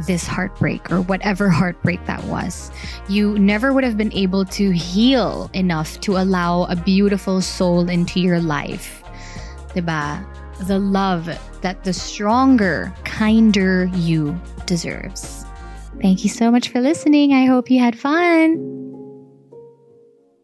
[0.07, 2.71] this heartbreak or whatever heartbreak that was.
[3.09, 8.21] You never would have been able to heal enough to allow a beautiful soul into
[8.21, 9.03] your life.
[9.69, 10.23] Diba?
[10.67, 11.25] The love
[11.63, 15.42] that the stronger, kinder you deserves.
[16.01, 17.33] Thank you so much for listening.
[17.33, 18.83] I hope you had fun.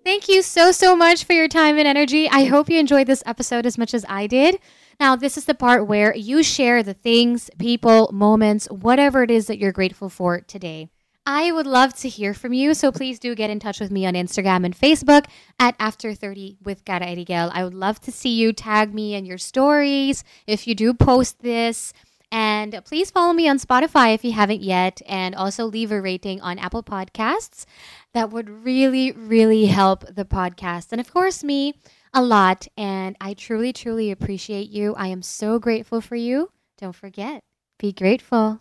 [0.04, 2.28] Thank you so, so much for your time and energy.
[2.30, 4.58] I hope you enjoyed this episode as much as I did.
[4.98, 9.46] Now, this is the part where you share the things, people, moments, whatever it is
[9.48, 10.88] that you're grateful for today.
[11.26, 14.06] I would love to hear from you, so please do get in touch with me
[14.06, 15.26] on Instagram and Facebook
[15.60, 17.50] at After30 with Cara Erigel.
[17.52, 21.40] I would love to see you tag me in your stories if you do post
[21.40, 21.92] this.
[22.30, 26.40] And please follow me on Spotify if you haven't yet, and also leave a rating
[26.40, 27.64] on Apple Podcasts.
[28.12, 30.92] That would really, really help the podcast.
[30.92, 31.74] And of course, me
[32.12, 32.68] a lot.
[32.76, 34.94] And I truly, truly appreciate you.
[34.94, 36.50] I am so grateful for you.
[36.78, 37.42] Don't forget,
[37.78, 38.60] be grateful.